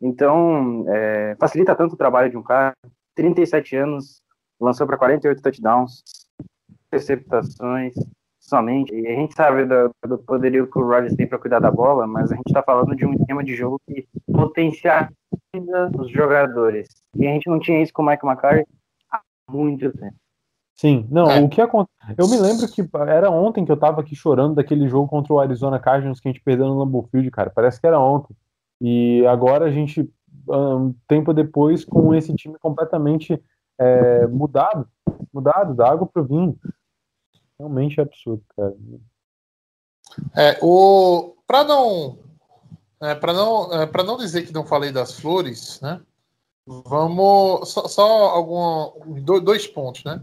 [0.00, 2.74] Então, é, facilita tanto o trabalho de um cara.
[3.14, 4.22] 37 anos,
[4.60, 6.02] lançou para 48 touchdowns,
[6.86, 7.94] interceptações
[8.48, 8.94] somente.
[8.94, 12.06] E a gente sabe do, do poderio que o Rodgers tem para cuidar da bola,
[12.06, 15.10] mas a gente está falando de um esquema de jogo que potencializa
[15.98, 16.88] os jogadores.
[17.16, 18.66] E a gente não tinha isso com o Mike McCarthy
[19.12, 19.20] há
[19.50, 20.16] muito tempo.
[20.74, 21.40] Sim, não, É.
[21.40, 22.14] o que aconteceu.
[22.18, 25.40] Eu me lembro que era ontem que eu tava aqui chorando daquele jogo contra o
[25.40, 27.50] Arizona Cardinals que a gente perdeu no Lambeau Field, cara.
[27.50, 28.36] Parece que era ontem.
[28.80, 30.08] E agora a gente,
[30.46, 33.42] um tempo depois, com esse time completamente
[33.78, 34.86] é, mudado
[35.32, 36.56] mudado da água pro vinho.
[37.58, 38.74] Realmente é absurdo, cara.
[40.36, 42.18] É, o para não
[43.00, 46.00] é, para não é, para não dizer que não falei das flores, né?
[46.66, 50.20] Vamos só, só algum do- dois pontos, né?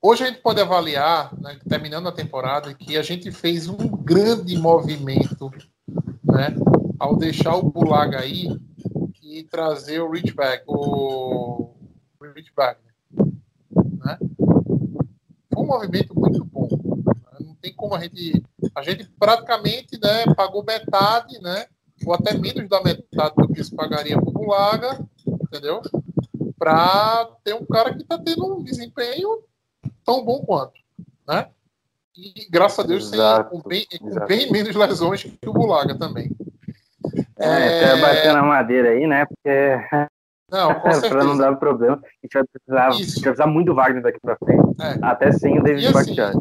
[0.00, 4.56] Hoje a gente pode avaliar, né, terminando a temporada, que a gente fez um grande
[4.56, 5.50] movimento,
[6.22, 6.54] né,
[6.98, 8.46] ao deixar o Bulaga aí
[9.20, 11.74] e trazer o Richback, o
[12.36, 12.92] Richback, né?
[15.66, 16.68] Um movimento muito bom.
[17.04, 17.38] né?
[17.40, 18.42] Não tem como a gente
[18.74, 21.66] a gente praticamente né, pagou metade, né,
[22.04, 25.80] ou até menos da metade do que se pagaria por Bulaga, entendeu?
[26.58, 29.42] Para ter um cara que está tendo um desempenho
[30.04, 30.74] tão bom quanto,
[31.26, 31.48] né?
[32.14, 35.98] E graças a Deus sem, Exato, com, bem, com bem menos lesões que o Bulaga
[35.98, 36.30] também.
[37.38, 39.26] É, até bater na madeira aí, né?
[39.26, 40.08] Porque
[40.50, 41.36] Não, com pra não certeza.
[41.38, 44.62] dar problema, a gente vai precisar, gente vai precisar muito do Wagner daqui pra frente.
[44.80, 44.98] É.
[45.02, 46.36] Até sem o David assim, Bakhtiari.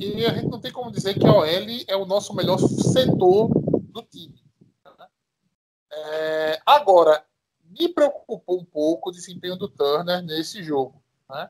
[0.00, 1.46] E, e a gente não tem como dizer que a OL
[1.88, 4.34] é o nosso melhor setor do time.
[4.98, 5.06] né?
[5.92, 7.24] É, agora,
[7.78, 11.02] me preocupou um pouco o desempenho do Turner nesse jogo.
[11.30, 11.48] Né?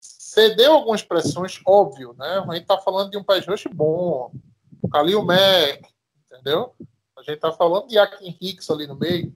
[0.00, 2.44] Cedeu algumas pressões, óbvio, né?
[2.46, 4.30] A gente está falando de um pass rush bom,
[4.92, 5.82] Khalil Mack,
[6.30, 6.74] entendeu?
[7.16, 9.32] A gente está falando de Akin Hicks ali no meio.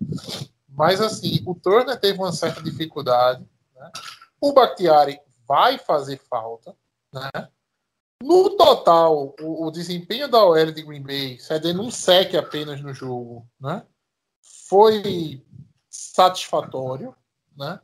[0.80, 3.46] Mas, assim, o Turner teve uma certa dificuldade.
[3.76, 3.92] Né?
[4.40, 6.74] O Bakhtiari vai fazer falta.
[7.12, 7.28] Né?
[8.22, 12.94] No total, o, o desempenho da OL de Green Bay, cedendo um sec apenas no
[12.94, 13.84] jogo, né?
[14.70, 15.44] foi
[15.90, 17.14] satisfatório,
[17.54, 17.78] né?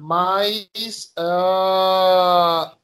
[0.00, 2.78] mas ah,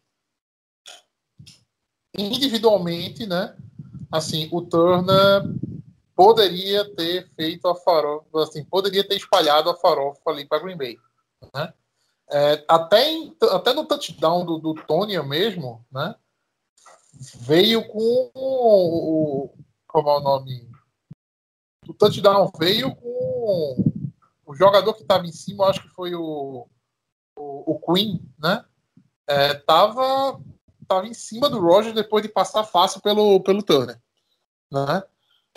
[2.15, 3.57] individualmente, né?
[4.13, 5.43] assim, o Turner
[6.19, 10.99] poderia ter feito a farofa, assim, poderia ter espalhado a farofa ali para Green Bay.
[11.55, 11.73] Né?
[12.29, 16.17] É, até, em- até no touchdown do, do Tony mesmo, né?
[17.37, 19.51] Veio com o.
[19.87, 20.69] Como é o nome?
[21.89, 23.77] O touchdown veio com
[24.45, 26.67] o jogador que estava em cima, acho que foi o,
[27.37, 28.65] o, o Queen, né?
[29.25, 30.41] É, tava,
[30.89, 34.01] tava em cima do Rogers depois de passar fácil pelo, pelo Turner.
[34.71, 35.03] Né?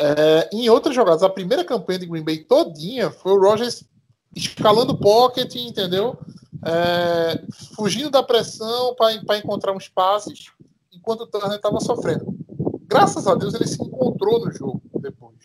[0.02, 3.84] É, em outras jogadas, a primeira campanha de Green Bay todinha foi o Rogers
[4.36, 6.18] escalando o pocket, entendeu?
[6.66, 7.44] É,
[7.76, 10.48] fugindo da pressão para encontrar uns passes,
[10.92, 12.36] enquanto o Turner estava sofrendo.
[12.88, 15.38] Graças a Deus ele se encontrou no jogo depois.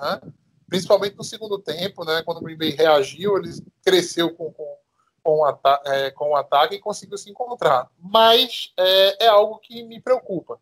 [0.00, 0.20] né?
[0.68, 2.22] Principalmente no segundo tempo, né?
[2.22, 3.50] quando o Green Bay reagiu, ele
[3.84, 4.76] cresceu com, com,
[5.22, 7.88] com, o, ata é, com o ataque e conseguiu se encontrar.
[7.96, 10.58] Mas é, é algo que me preocupa.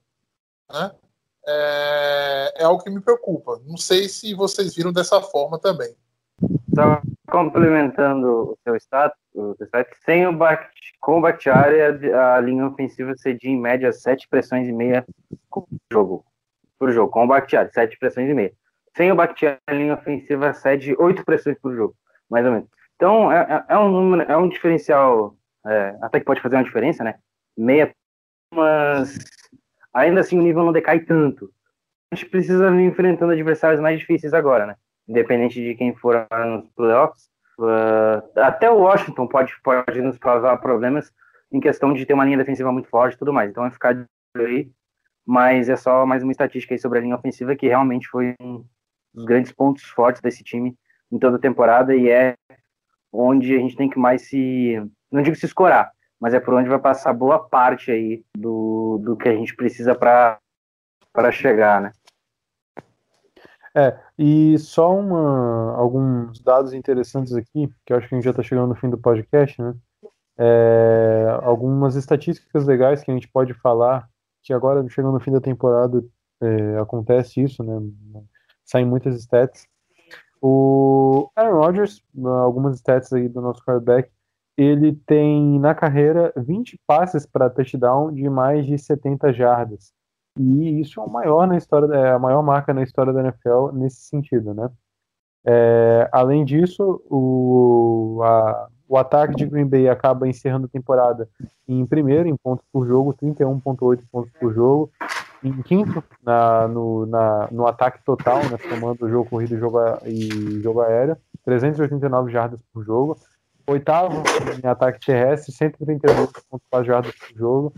[0.70, 0.92] Né?
[1.46, 3.60] É, é algo que me preocupa.
[3.64, 5.94] Não sei se vocês viram dessa forma também.
[6.74, 10.70] Só complementando o seu status, o status, sem o Bact,
[11.00, 11.80] com o Bakhtiari,
[12.12, 15.04] a, a linha ofensiva cedia em média sete pressões e meia
[15.50, 16.24] por jogo.
[16.78, 18.52] Por jogo, com o Bakhtiari, sete pressões e meia.
[18.96, 21.94] Sem o Bakhtiari, a linha ofensiva cede oito pressões por jogo,
[22.28, 22.68] mais ou menos.
[22.96, 25.36] Então, é, é- é um número, é um diferencial,
[25.66, 27.14] é, até que pode fazer uma diferença, né?
[27.56, 27.94] Meia,
[28.54, 29.18] mas
[29.96, 31.50] ainda assim o nível não decai tanto.
[32.12, 34.76] A gente precisa vir enfrentando adversários mais difíceis agora, né?
[35.08, 37.28] independente de quem for nos playoffs.
[37.58, 41.12] Uh, até o Washington pode, pode nos causar problemas
[41.50, 43.50] em questão de ter uma linha defensiva muito forte e tudo mais.
[43.50, 44.70] Então vai ficar de aí.
[45.24, 48.64] Mas é só mais uma estatística aí sobre a linha ofensiva que realmente foi um
[49.14, 50.76] dos grandes pontos fortes desse time
[51.10, 52.36] em toda a temporada e é
[53.12, 54.80] onde a gente tem que mais se.
[55.10, 55.90] Não digo se escorar,
[56.20, 59.94] mas é por onde vai passar boa parte aí do, do que a gente precisa
[59.94, 60.40] para
[61.32, 61.92] chegar, né?
[63.78, 68.30] É, e só uma, alguns dados interessantes aqui, que eu acho que a gente já
[68.30, 69.74] está chegando no fim do podcast, né?
[70.38, 74.08] É, algumas estatísticas legais que a gente pode falar,
[74.42, 76.02] que agora chegando no fim da temporada
[76.40, 77.74] é, acontece isso, né?
[78.64, 79.66] Saem muitas stats.
[80.40, 82.02] O Aaron Rodgers,
[82.42, 84.10] algumas stats aí do nosso quarterback,
[84.56, 89.92] ele tem na carreira 20 passes para touchdown de mais de 70 jardas.
[90.38, 93.72] E isso é o maior na história, é a maior marca na história da NFL
[93.72, 94.70] nesse sentido, né?
[95.44, 101.28] É, além disso, o, a, o ataque de Green Bay acaba encerrando a temporada
[101.68, 104.90] em primeiro em pontos por jogo, 31,8 pontos por jogo,
[105.42, 110.60] em quinto na, no, na, no ataque total, né, somando o jogo corrido jogo, e
[110.60, 113.16] jogo aéreo, 389 jardas por jogo,
[113.68, 114.22] Oitavo
[114.62, 117.74] em ataque terrestre, 132,4 jardas por jogo.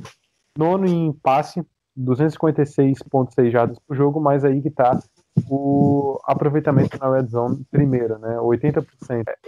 [0.56, 1.64] Nono em passe,
[1.98, 4.98] 256,6 jardas por jogo, mas aí que tá
[5.48, 8.36] o aproveitamento na red zone primeiro, né?
[8.36, 8.84] 80%.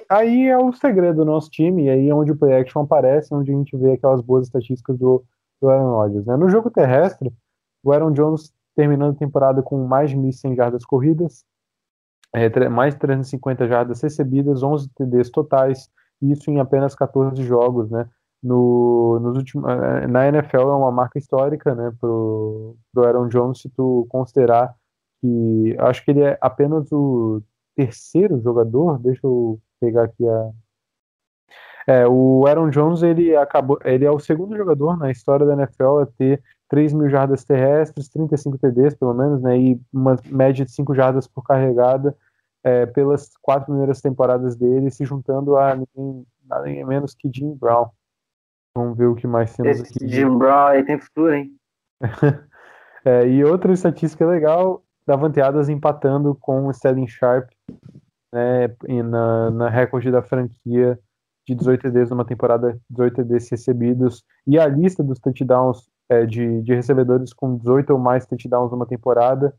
[0.09, 3.35] Aí é o segredo do nosso time, e aí é onde o play action aparece,
[3.35, 5.25] onde a gente vê aquelas boas estatísticas do,
[5.61, 6.27] do Aaron Rodgers.
[6.27, 6.37] Né?
[6.37, 7.33] No jogo terrestre,
[7.83, 11.45] o Aaron Jones terminando a temporada com mais de 1.100 jardas corridas,
[12.33, 15.91] é, mais de 350 jardas recebidas, 11 TDs totais,
[16.23, 18.09] isso em apenas 14 jogos, né?
[18.43, 23.61] No, nos últimos, eh, na NFL é uma marca histórica, né, pro, pro Aaron Jones,
[23.61, 24.75] se tu considerar
[25.21, 27.43] que acho que ele é apenas o
[27.77, 30.51] terceiro jogador, deixa eu pegar aqui a
[31.87, 36.01] é, o Aaron Jones ele acabou, ele é o segundo jogador na história da NFL
[36.03, 40.71] a ter 3 mil jardas terrestres, 35 TDs pelo menos, né, e uma média de
[40.71, 42.17] 5 jardas por carregada
[42.63, 47.89] é, pelas quatro primeiras temporadas dele, se juntando a ninguém, nada menos que Jim Brown.
[48.77, 50.09] Vamos ver o que mais temos Esse aqui.
[50.09, 51.53] Jim Brown aí tem futuro, hein?
[53.03, 57.49] É, e outra estatística legal, Davante Adams empatando com o Sterling Sharp
[58.31, 58.69] né,
[59.03, 60.99] na, na recorde da franquia
[61.47, 66.61] de 18 TDs numa temporada, 18 TDs recebidos, e a lista dos touchdowns é, de,
[66.63, 69.55] de recebedores com 18 ou mais touchdowns numa temporada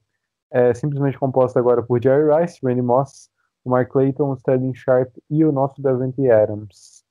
[0.52, 3.30] é simplesmente composta agora por Jerry Rice, Randy Moss,
[3.64, 7.04] o Mark Clayton, o Sterling Sharp e o nosso Davante Adams.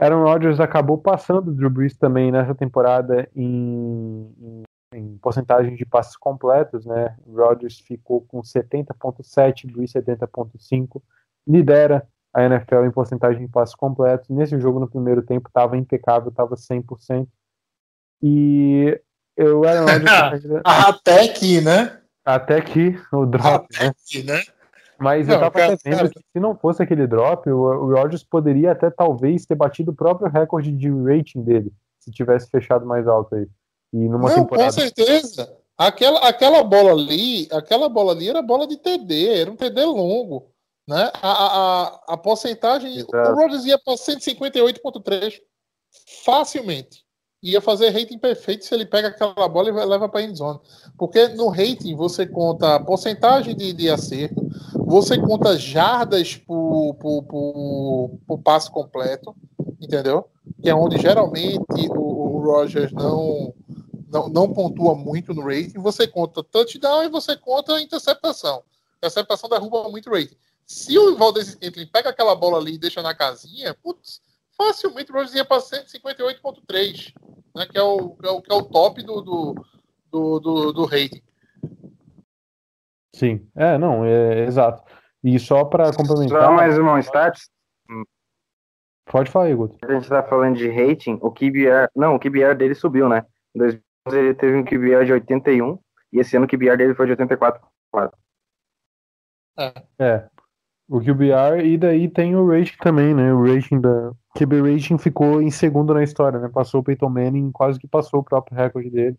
[0.00, 4.62] Aaron Rodgers acabou passando o Drew Brees também nessa temporada em, em,
[4.94, 7.14] em porcentagem de passes completos, né?
[7.28, 11.02] Rodgers ficou com 70.7, Brees 70.5,
[11.46, 14.30] lidera a NFL em porcentagem de passes completos.
[14.30, 17.28] Nesse jogo no primeiro tempo estava impecável, estava 100%.
[18.22, 18.98] E
[19.38, 21.99] o Aaron Rodgers Até aqui, né?
[22.34, 23.90] Até que o drop, Até né?
[23.90, 24.42] aqui, né?
[24.98, 26.08] Mas Não, eu tava cara, até vendo cara.
[26.10, 29.94] que se não fosse aquele drop, o, o Rodgers poderia até talvez ter batido o
[29.94, 33.46] próprio recorde de rating dele, se tivesse fechado mais alto aí.
[33.92, 34.72] E numa Não, com temporada.
[34.72, 35.56] certeza.
[35.76, 40.50] Aquela, aquela bola ali, aquela bola ali era bola de TD, era um TD longo.
[40.86, 41.10] Né?
[41.22, 42.98] A, a, a, a porcentagem.
[42.98, 43.32] Exato.
[43.32, 45.40] O Rodgers ia para 158,3
[46.24, 47.04] facilmente.
[47.42, 50.60] Ia fazer rating perfeito se ele pega aquela bola e leva para endzone.
[50.98, 57.22] Porque no rating você conta a porcentagem de, de acerto, você conta jardas por, por,
[57.22, 59.34] por, por passe completo,
[59.80, 60.28] entendeu?
[60.62, 63.54] Que é onde geralmente o, o Rogers não,
[64.10, 65.78] não, não pontua muito no rating.
[65.78, 68.56] Você conta touchdown e você conta a interceptação.
[68.56, 70.36] A interceptação derruba muito rating.
[70.66, 74.20] Se o Valdez Scantling pega aquela bola ali e deixa na casinha, putz,
[74.60, 77.14] facilmente o Rogers ia para 158,3,
[77.56, 79.54] né, que, é o, que, é o, que é o top do, do,
[80.12, 81.22] do, do, do rating.
[83.14, 84.82] Sim, é, não, é exato.
[85.24, 87.50] E só para complementar, Só mais uma stats.
[89.06, 89.78] pode falar aí, Guto.
[89.82, 91.88] A gente tá falando de rating, o QBR.
[91.94, 93.26] Não, o QBR dele subiu, né?
[93.54, 93.82] Em 2011
[94.18, 95.78] ele teve um QBR de 81
[96.12, 97.66] e esse ano o QBR dele foi de 84.
[99.98, 100.28] É,
[100.88, 103.34] o QBR e daí tem o rating também, né?
[103.34, 106.48] O rating da QB rating ficou em segundo na história, né?
[106.48, 109.16] Passou o Peyton Manning, quase que passou o próprio recorde dele.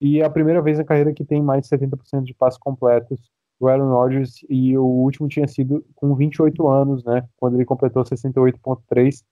[0.00, 3.30] E é a primeira vez na carreira que tem mais de 70% de passes completos.
[3.58, 7.26] O Aaron Rodgers e o último tinha sido com 28 anos, né?
[7.36, 9.22] Quando ele completou 68.3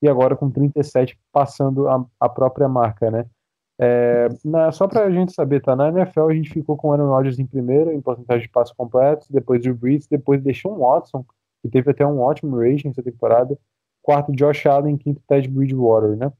[0.00, 3.26] e agora com 37 passando a, a própria marca, né?
[3.80, 5.74] É, na- só pra gente saber, tá?
[5.74, 8.74] Na NFL a gente ficou com o Aaron Rodgers em primeiro, em porcentagem de passos
[8.76, 11.24] completos, depois Drew Brees, depois deixou um Watson,
[11.62, 13.58] que teve até um ótimo rating essa temporada,
[14.02, 16.32] quarto Josh Allen, quinto Ted Bridgewater, né?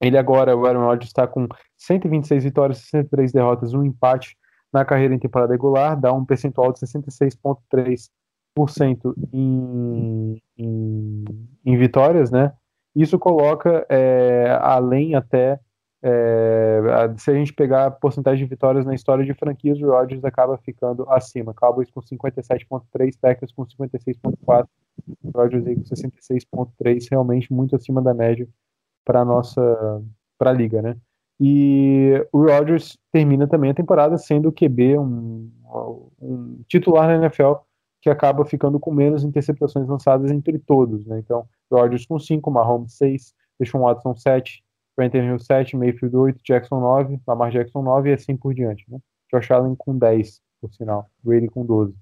[0.00, 1.46] Ele agora, o Aaron Rodgers está com
[1.78, 4.36] 126 vitórias, 63 derrotas, um empate
[4.72, 11.24] na carreira em temporada regular, dá um percentual de 66,3% em, em,
[11.64, 12.52] em vitórias, né?
[12.96, 15.60] Isso coloca é, além até
[16.02, 16.80] é,
[17.16, 20.58] se a gente pegar a porcentagem de vitórias na história de franquias, o Rodgers acaba
[20.58, 21.54] ficando acima.
[21.54, 24.66] Cowboys com 57.3, Packers com 56.4,
[25.32, 28.48] Rodgers aí com 66.3, realmente muito acima da média
[29.04, 30.02] para nossa
[30.36, 30.96] para liga, né?
[31.40, 35.50] E o Rodgers termina também a temporada sendo o QB um,
[36.20, 37.54] um titular na NFL
[38.00, 41.20] que acaba ficando com menos interceptações lançadas entre todos, né?
[41.20, 44.64] Então, Rodgers com 5, Mahomes 6, Deshaun Watson 7,
[45.10, 48.98] Brandon Hill 7, Mayfield 8, Jackson 9, Lamar Jackson 9 e assim por diante, né?
[49.32, 51.94] Josh Allen com 10, por sinal, Brady com 12.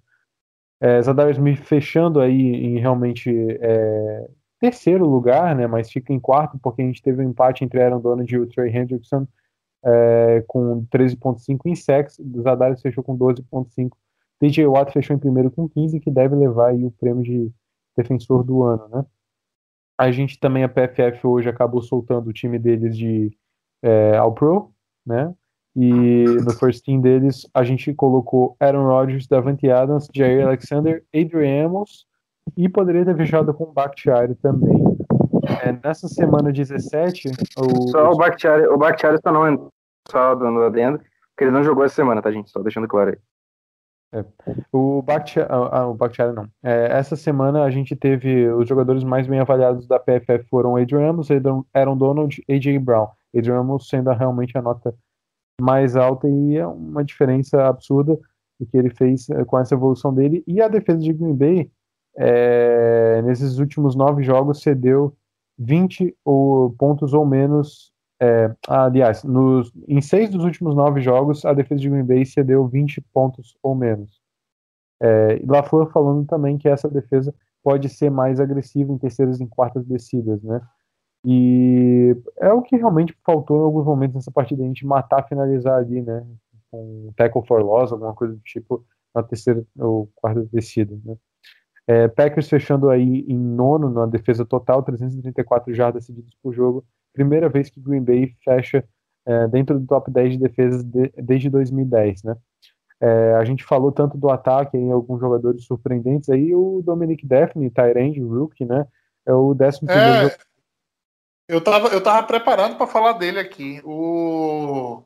[0.81, 3.31] É, Zadar Smith fechando aí em realmente
[3.61, 4.29] é,
[4.59, 5.67] terceiro lugar, né?
[5.67, 8.47] Mas fica em quarto porque a gente teve um empate entre Aaron Donald e o
[8.47, 9.27] Trey Hendrickson
[9.85, 13.91] é, com 13.5 em o Zadarius fechou com 12.5
[14.41, 17.53] TJ Watt fechou em primeiro com 15, que deve levar aí o prêmio de
[17.95, 19.05] defensor do ano, né?
[20.01, 23.31] A gente também, a PFF, hoje acabou soltando o time deles de
[23.83, 24.73] é, All Pro,
[25.07, 25.31] né?
[25.77, 31.67] E no first team deles, a gente colocou Aaron Rodgers, Davante Adams, Jair Alexander, Adrian
[31.67, 32.07] Amos
[32.57, 34.83] e poderia ter fechado com o Bakhtiari também.
[35.63, 37.29] É, nessa semana 17,
[37.59, 39.69] o, Só o Bakhtiari, o Bakhtiari só não
[40.11, 42.51] só dando adendo, porque ele não jogou essa semana, tá, gente?
[42.51, 43.19] Só deixando claro aí.
[44.73, 46.49] O Bakhtiari, ah, o Bakhtiari não.
[46.63, 51.11] É, essa semana a gente teve os jogadores mais bem avaliados da PFF foram Adrian
[51.11, 51.29] Amos,
[51.73, 53.09] Aaron- Donald e AJ Brown.
[53.37, 54.95] Adrian Amos sendo realmente a nota
[55.61, 58.19] mais alta e é uma diferença absurda
[58.59, 60.43] do que ele fez eh, com essa evolução dele.
[60.47, 61.71] E a defesa de Green Bay,
[62.19, 65.15] eh, nesses últimos nove jogos, cedeu
[65.59, 67.93] 20 ou, pontos ou menos.
[68.21, 72.67] Eh, aliás, nos, em seis dos últimos nove jogos, a defesa de Green Bay cedeu
[72.67, 74.21] 20 pontos ou menos.
[75.03, 79.49] Eh, e falando também que essa defesa pode ser mais agressiva em terceiras e em
[79.49, 80.61] quartas descidas, né?
[81.25, 85.79] E é o que realmente faltou em alguns momentos nessa partida, a gente matar, finalizar
[85.79, 86.27] ali, né?
[86.71, 91.17] Com um tackle for loss, alguma coisa do tipo, na terceira ou quarta descida, né?
[91.87, 96.85] É, Packers fechando aí em nono na defesa total, 334 jardas cedidas por jogo.
[97.13, 98.85] Primeira vez que Green Bay fecha
[99.27, 102.37] é, dentro do top 10 de defesas de- desde 2010, né?
[103.01, 107.71] É, a gente falou tanto do ataque em alguns jogadores surpreendentes aí, o Dominic Daphne,
[107.71, 108.87] Tyrande, rookie, né?
[109.27, 110.37] É o décimo primeiro É,
[111.49, 113.81] eu tava, eu tava preparando para falar dele aqui.
[113.85, 115.03] O,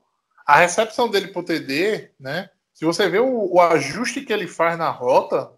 [0.47, 2.51] a recepção dele pro TD, né?
[2.73, 5.53] Se você vê o, o ajuste que ele faz na rota,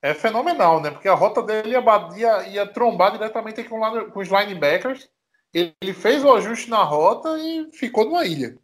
[0.00, 0.90] é fenomenal, né?
[0.90, 1.84] Porque a rota dele ia,
[2.16, 3.78] ia, ia trombar diretamente com,
[4.10, 5.08] com os linebackers.
[5.54, 8.56] Ele, fez o ajuste na rota e ficou numa ilha.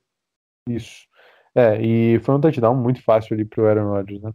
[0.69, 1.07] Isso.
[1.55, 4.33] É, e foi um touchdown muito fácil ali pro Aaron Rodgers, né?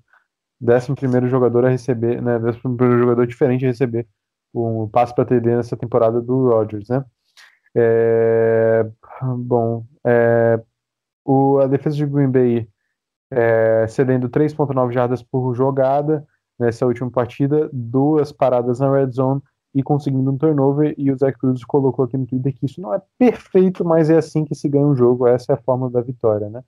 [0.59, 2.39] Décimo primeiro jogador a receber, né?
[2.39, 4.07] Décimo primeiro jogador diferente a receber
[4.53, 7.03] um passe para TD nessa temporada do Rodgers, né?
[7.75, 8.85] É,
[9.37, 10.61] bom, é,
[11.25, 12.69] o, a defesa de Green Bay
[13.31, 16.25] é, cedendo 3.9 jardas por jogada
[16.59, 19.41] nessa última partida, duas paradas na red zone
[19.73, 20.93] e conseguindo um turnover.
[20.97, 24.17] E o Zach Cruz colocou aqui no Twitter que isso não é perfeito, mas é
[24.17, 25.27] assim que se ganha um jogo.
[25.27, 26.63] Essa é a forma da vitória, né?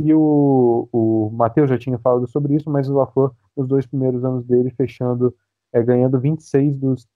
[0.00, 4.24] E o, o Matheus já tinha falado sobre isso, mas o LaFleur, nos dois primeiros
[4.24, 5.34] anos dele, fechando,
[5.72, 7.06] é, ganhando 26 dos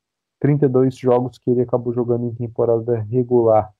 [0.40, 3.72] 32 jogos que ele acabou jogando em temporada regular.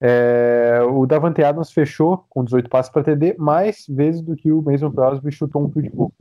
[0.00, 4.62] É, o Davante Adams fechou com 18 passes para TD, mais vezes do que o
[4.62, 6.12] Mason Crosby chutou um field goal.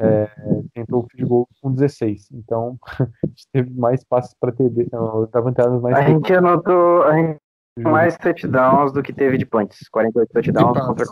[0.00, 0.30] É,
[0.74, 2.28] tentou o field goal com 16.
[2.32, 4.88] Então, a gente teve mais passes para TD.
[4.92, 7.40] Adams mais A gente anotou a gente
[7.78, 9.88] mais touchdowns do que teve de punts.
[9.90, 11.06] 48 touchdowns contra.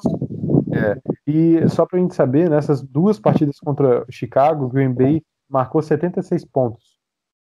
[1.27, 6.99] E só pra gente saber, nessas duas partidas contra Chicago, Green Bay marcou 76 pontos.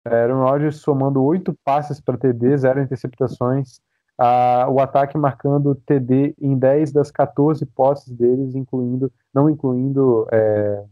[0.06, 3.80] Aaron Rodgers somando 8 passes para TD, 0 interceptações.
[4.18, 10.84] Ah, o ataque marcando TD em 10 das 14 posses deles, incluindo, não incluindo é,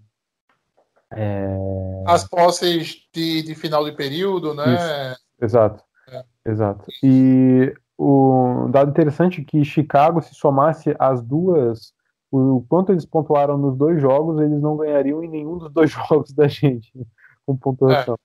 [1.16, 5.16] é, As posses de, de final de período, né?
[5.42, 5.84] Exato.
[6.10, 6.24] É.
[6.46, 6.86] Exato.
[7.02, 11.94] E o um dado interessante é que Chicago, se somasse as duas,
[12.32, 16.34] o quanto eles pontuaram nos dois jogos, eles não ganhariam em nenhum dos dois jogos
[16.34, 16.92] da gente
[17.46, 18.18] com pontuação.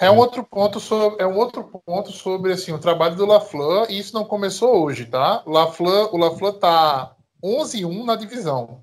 [0.00, 3.86] É um outro ponto sobre, é um outro ponto sobre assim, o trabalho do LaFleur,
[3.88, 5.42] e isso não começou hoje, tá?
[5.46, 8.82] LaFleur, o LaFleur tá 11-1 na divisão.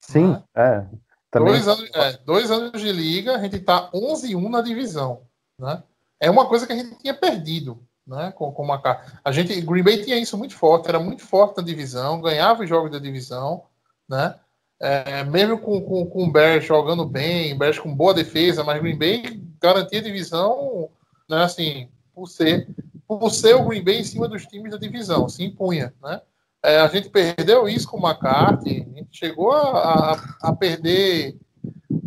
[0.00, 0.84] Sim, é.
[1.32, 5.22] Também, Dois anos, é, dois anos de liga, a gente tá 11-1 na divisão,
[5.58, 5.82] né?
[6.20, 8.30] É uma coisa que a gente tinha perdido, né?
[8.32, 8.80] Com, com uma
[9.24, 12.68] A gente, Green Bay tinha isso muito forte, era muito forte na divisão, ganhava os
[12.68, 13.64] jogos da divisão,
[14.06, 14.34] né?
[14.78, 18.98] É, mesmo com, com, com o Bears jogando bem, Bears com boa defesa, mas Green
[18.98, 20.90] Bay garantia a divisão,
[21.30, 21.44] né?
[21.44, 22.68] Assim, por ser,
[23.08, 26.20] por ser o Green Bay em cima dos times da divisão, se impunha, né?
[26.62, 31.36] É, a gente perdeu isso com o McCarthy, a gente chegou a, a, a perder,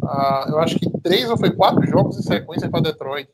[0.02, 3.30] a, eu acho que três ou foi quatro jogos em sequência para Detroit.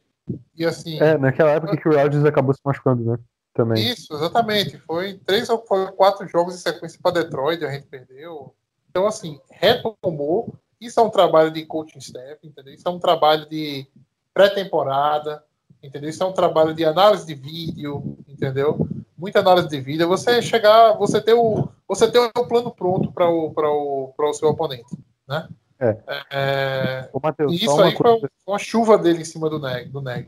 [0.55, 0.99] E assim.
[0.99, 3.17] É, naquela época que o Rodgers acabou se machucando, né?
[3.53, 3.85] Também.
[3.85, 4.77] Isso, exatamente.
[4.79, 8.55] Foi três ou foi quatro jogos em sequência para Detroit, a gente perdeu.
[8.89, 10.55] Então, assim, retomou.
[10.79, 12.73] Isso é um trabalho de coaching staff, entendeu?
[12.73, 13.85] Isso é um trabalho de
[14.33, 15.43] pré-temporada,
[15.83, 16.09] entendeu?
[16.09, 18.87] Isso é um trabalho de análise de vídeo, entendeu?
[19.17, 20.07] Muita análise de vídeo.
[20.07, 24.49] Você chegar, você ter o, você ter o plano pronto para o, o, o seu
[24.49, 25.47] oponente, né?
[25.79, 25.97] É.
[26.31, 28.19] é Ô, só isso uma aí coisa.
[28.19, 29.89] foi uma chuva dele em cima do Neg.
[29.89, 30.27] Do Neg.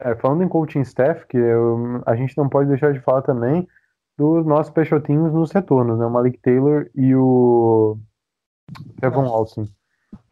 [0.00, 3.68] É, falando em coaching staff, que eu- a gente não pode deixar de falar também
[4.18, 4.72] dos nossos
[5.04, 6.06] teams nos retornos, né?
[6.06, 7.96] O Malik Taylor e o
[9.00, 9.72] Kevin Austin.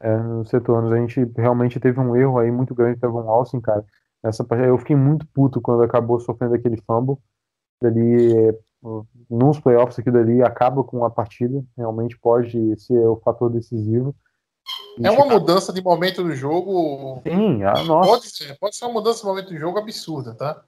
[0.01, 0.93] É, nos retornos.
[0.93, 3.85] A gente realmente teve um erro aí muito grande do Kevin Austin, cara.
[4.23, 7.17] Essa eu fiquei muito puto quando acabou sofrendo aquele fumble.
[7.81, 8.53] Dali,
[9.31, 11.65] nos playoffs, aquilo dali acaba com a partida.
[11.77, 14.15] Realmente pode ser o fator decisivo.
[14.99, 17.23] E É uma Chicago- mudança de momento do jogo.
[17.27, 18.11] Sim, ah, nossa.
[18.11, 20.63] Pode ser, pode ser uma mudança de momento do jogo absurda, tá?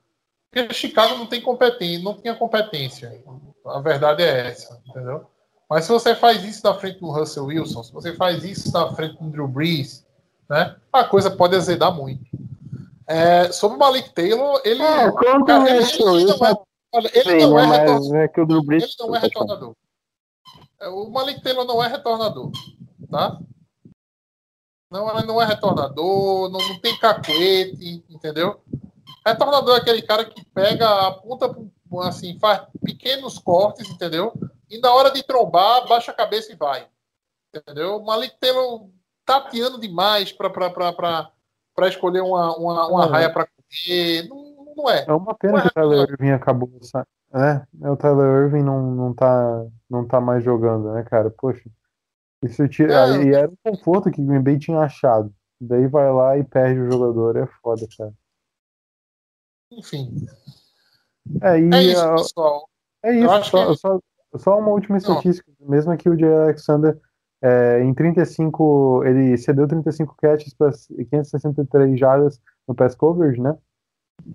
[0.50, 3.22] Porque Chicago não tem competência, não tinha competência.
[3.66, 5.26] A verdade é essa, entendeu?
[5.68, 8.92] Mas se você faz isso na frente do Russell Wilson, se você faz isso na
[8.92, 10.04] frente do Drew Brees,
[10.48, 10.76] né?
[10.92, 12.24] A coisa pode azedar muito.
[13.12, 14.80] É, sobre o Malik Taylor, ele.
[14.82, 16.54] É, contra cara, ele, ele não é,
[16.94, 18.16] olha, ele Sei, não né, é mas retornador.
[18.16, 18.84] é que o Drew Brees.
[18.84, 19.76] Ele não é retornador.
[20.80, 22.50] É, O Malik Taylor não é retornador,
[23.10, 23.38] tá?
[24.90, 28.60] Não, é- não é retornador, não, não tem cacuete, entendeu?
[29.26, 34.32] Retornador é aquele cara que pega, aponta, pro- assim, faz pequenos cortes, entendeu?
[34.68, 36.88] E na hora de trombar, baixa a cabeça e vai.
[37.54, 37.96] Entendeu?
[37.96, 38.88] O Malik Taylor
[39.24, 40.48] tateando demais para
[41.88, 43.10] escolher uma, uma, uma Uhum.
[43.10, 44.28] raia para correr.
[44.28, 45.04] Não, não é.
[45.06, 47.66] É uma pena que o Tyler Irving acabou, sa- né?
[47.82, 51.30] O Tyler Irving não, não, tá, não tá mais jogando, né, cara?
[51.30, 51.68] Poxa,
[52.42, 53.22] isso tira, É.
[53.24, 55.32] e era um conforto que o Green Bay tinha achado.
[55.60, 58.12] Daí vai lá e perde o jogador, é foda, cara.
[59.72, 60.26] Enfim.
[61.42, 62.68] É, e É isso, pessoal.
[63.02, 64.00] É isso, só, que- só,
[64.36, 65.50] só uma última estatística.
[65.60, 66.98] Mesmo que o Jay Alexander,
[67.42, 73.56] é, em 35, ele cedeu 35 catches para 563 jardas no pass coverage, né?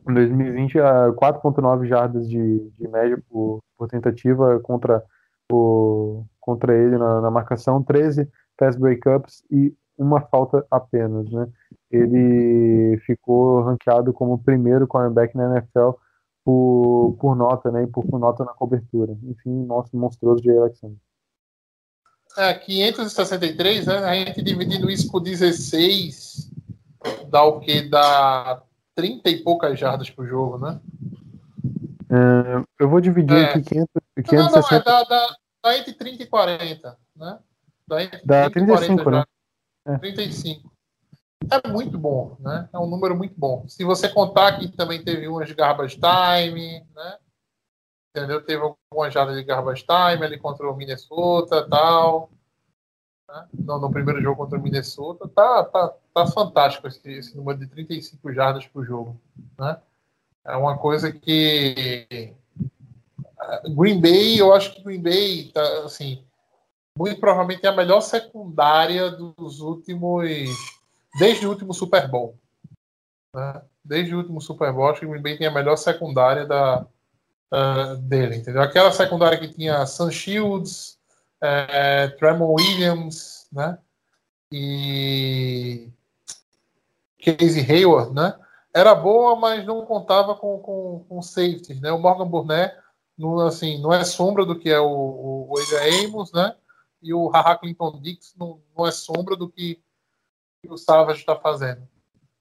[0.09, 5.03] Em 2020, a 4.9 jardas de, de média por, por tentativa contra,
[5.51, 8.27] o, contra ele na, na marcação, 13
[8.57, 11.47] pass breakups e uma falta apenas, né?
[11.91, 15.91] Ele ficou ranqueado como o primeiro cornerback na NFL
[16.43, 17.83] por, por nota, né?
[17.83, 19.15] E por, por nota na cobertura.
[19.23, 20.97] Enfim, nosso monstruoso Jay Alexander.
[22.37, 23.97] É, 563, né?
[23.99, 26.51] A gente dividindo isso por 16,
[27.29, 27.81] dá o quê?
[27.81, 28.61] Dá
[28.95, 30.79] 30 e poucas jardas por jogo, né?
[32.09, 33.45] É, eu vou dividir É.
[33.45, 34.83] aqui 500, Não, não, é, 560.
[34.83, 37.39] dá, dá, dá entre 30 e 40, né?
[37.87, 39.23] Dá entre Dá 30 e 40 35, né?
[39.87, 39.97] É.
[39.97, 40.71] 35.
[41.51, 42.67] É muito bom, né?
[42.73, 43.65] É um número muito bom.
[43.67, 47.17] Se você contar que também teve umas garbage time, né?
[48.15, 48.41] Entendeu?
[48.41, 52.29] Teve algumas jardas de garbage time ali contra o Minnesota tal.
[53.27, 53.47] Né?
[53.53, 55.27] No, no primeiro jogo contra o Minnesota.
[55.27, 59.19] Tá, tá, tá fantástico esse, esse número de 35 jardas por jogo.
[59.59, 59.77] Né?
[60.45, 62.07] É uma coisa que.
[63.41, 66.23] eh, Green Bay, eu acho que Green Bay, tá, assim,
[66.97, 70.23] muito provavelmente é a melhor secundária dos últimos.
[71.19, 72.37] Desde o último Super Bowl.
[73.33, 73.61] né?
[73.83, 76.87] Desde o último Super Bowl, acho que Green Bay tem a melhor secundária da,
[77.57, 78.61] ah, dele, entendeu?
[78.61, 80.99] Aquela secundária que tinha Sam Shields,
[81.41, 83.77] é, Williams, né?
[84.51, 85.89] E
[87.23, 88.37] Casey Hayward, né?
[88.73, 91.93] Era boa, mas não contava com, com, com safeties, né?
[91.93, 92.75] O Morgan Burnett,
[93.17, 96.57] não, assim, não é sombra do que é o, o, o Amos, né?
[97.01, 99.81] E o Haha Clinton Dix não, não é sombra do que,
[100.61, 101.87] que o Savage está fazendo.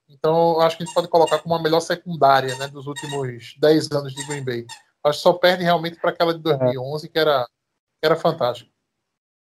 [0.09, 3.93] Então, acho que a gente pode colocar como a melhor secundária né, dos últimos 10
[3.93, 4.67] anos de Green Bay.
[5.05, 8.71] Acho que só perde realmente para aquela de 2011, que era, que era fantástica.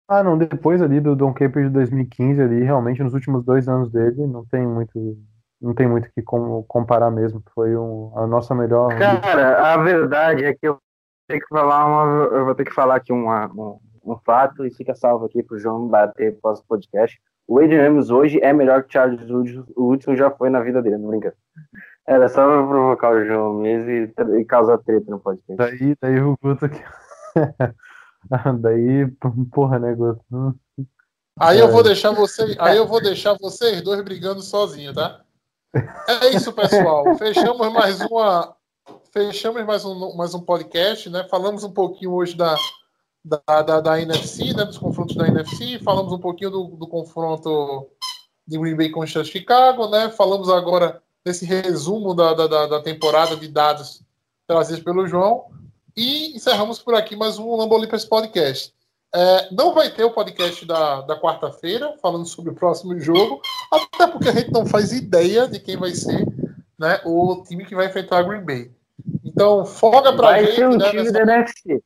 [0.09, 3.91] Ah, não, depois ali do Don Caper de 2015 ali, realmente nos últimos dois anos
[3.91, 5.17] dele, não tem muito,
[5.61, 7.43] não tem muito que com- comparar mesmo.
[7.55, 8.89] Foi um, a nossa melhor.
[8.99, 10.83] Cara, a verdade é que eu vou
[11.29, 14.75] ter que falar uma, eu vou ter que falar aqui uma- um, um fato e
[14.75, 17.19] fica salvo aqui pro João bater pós podcast.
[17.49, 20.61] O Adrian Ramos hoje é melhor que o Charles Wood, o último já foi na
[20.61, 21.35] vida dele, não brinca.
[22.07, 25.57] Era só pra provocar o João mesmo e, e causar treta no podcast.
[25.57, 26.83] Daí, daí o Guto que.
[28.61, 29.07] daí,
[29.51, 30.21] porra, né, Guto?
[30.31, 30.53] Hum.
[31.41, 31.71] Aí eu É.
[31.71, 35.23] vou deixar você, aí eu vou deixar vocês dois brigando sozinhos, tá?
[36.07, 37.17] É isso, pessoal.
[37.17, 38.55] Fechamos mais uma,
[39.13, 41.27] fechamos mais um, mais um podcast, né?
[41.29, 42.55] Falamos um pouquinho hoje da,
[43.25, 44.65] da, da, da NFC, né?
[44.65, 45.81] Dos confrontos da NFC.
[45.83, 47.89] Falamos um pouquinho do, do confronto
[48.47, 50.11] de Green Bay contra Chicago, né?
[50.11, 54.03] Falamos agora desse resumo da, da, da, da temporada de dados
[54.47, 55.47] trazidos pelo João.
[55.97, 58.75] E encerramos por aqui mais um Lambolipers Podcast.
[59.15, 63.41] É, não vai ter o podcast da, da quarta-feira, falando sobre o próximo jogo,
[63.73, 66.27] até porque a gente não faz ideia de quem vai ser
[66.77, 68.73] né, o time que vai enfrentar a Green Bay.
[69.25, 70.57] Então, folga pra Vai gente.
[70.57, 71.83] ser um né, time nessa- da NFC.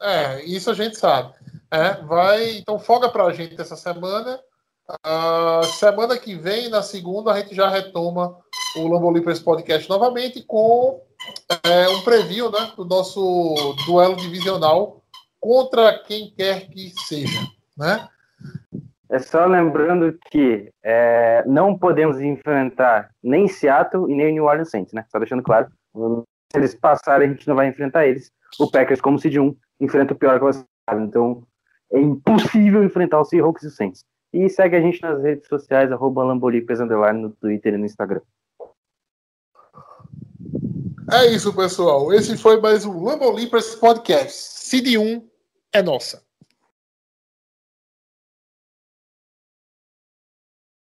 [0.00, 1.34] É, isso a gente sabe.
[1.70, 4.40] É, vai, então, folga pra gente essa semana.
[5.04, 8.36] Ah, semana que vem, na segunda, a gente já retoma
[8.76, 11.00] o Lambolipers Podcast novamente com
[11.64, 13.54] é, um preview né, do nosso
[13.86, 15.02] duelo divisional
[15.40, 17.40] contra quem quer que seja.
[17.76, 18.08] Né?
[19.10, 24.92] É só lembrando que é, não podemos enfrentar nem Seattle e nem New Orleans Saints,
[24.92, 25.04] né?
[25.10, 25.68] Só deixando claro.
[26.52, 28.30] Se eles passarem, a gente não vai enfrentar eles.
[28.58, 31.00] O Packers, como seed 1, enfrenta o pior classificado.
[31.00, 31.42] Então,
[31.92, 34.04] é impossível enfrentar o Seahawks e o Saints.
[34.32, 36.24] E segue a gente nas redes sociais, arroba
[37.20, 38.20] no Twitter e no Instagram.
[41.12, 42.12] É isso, pessoal.
[42.12, 44.32] Esse foi mais um Lambo Leapers Podcast.
[44.32, 45.28] Cid 1
[45.72, 46.22] é nossa.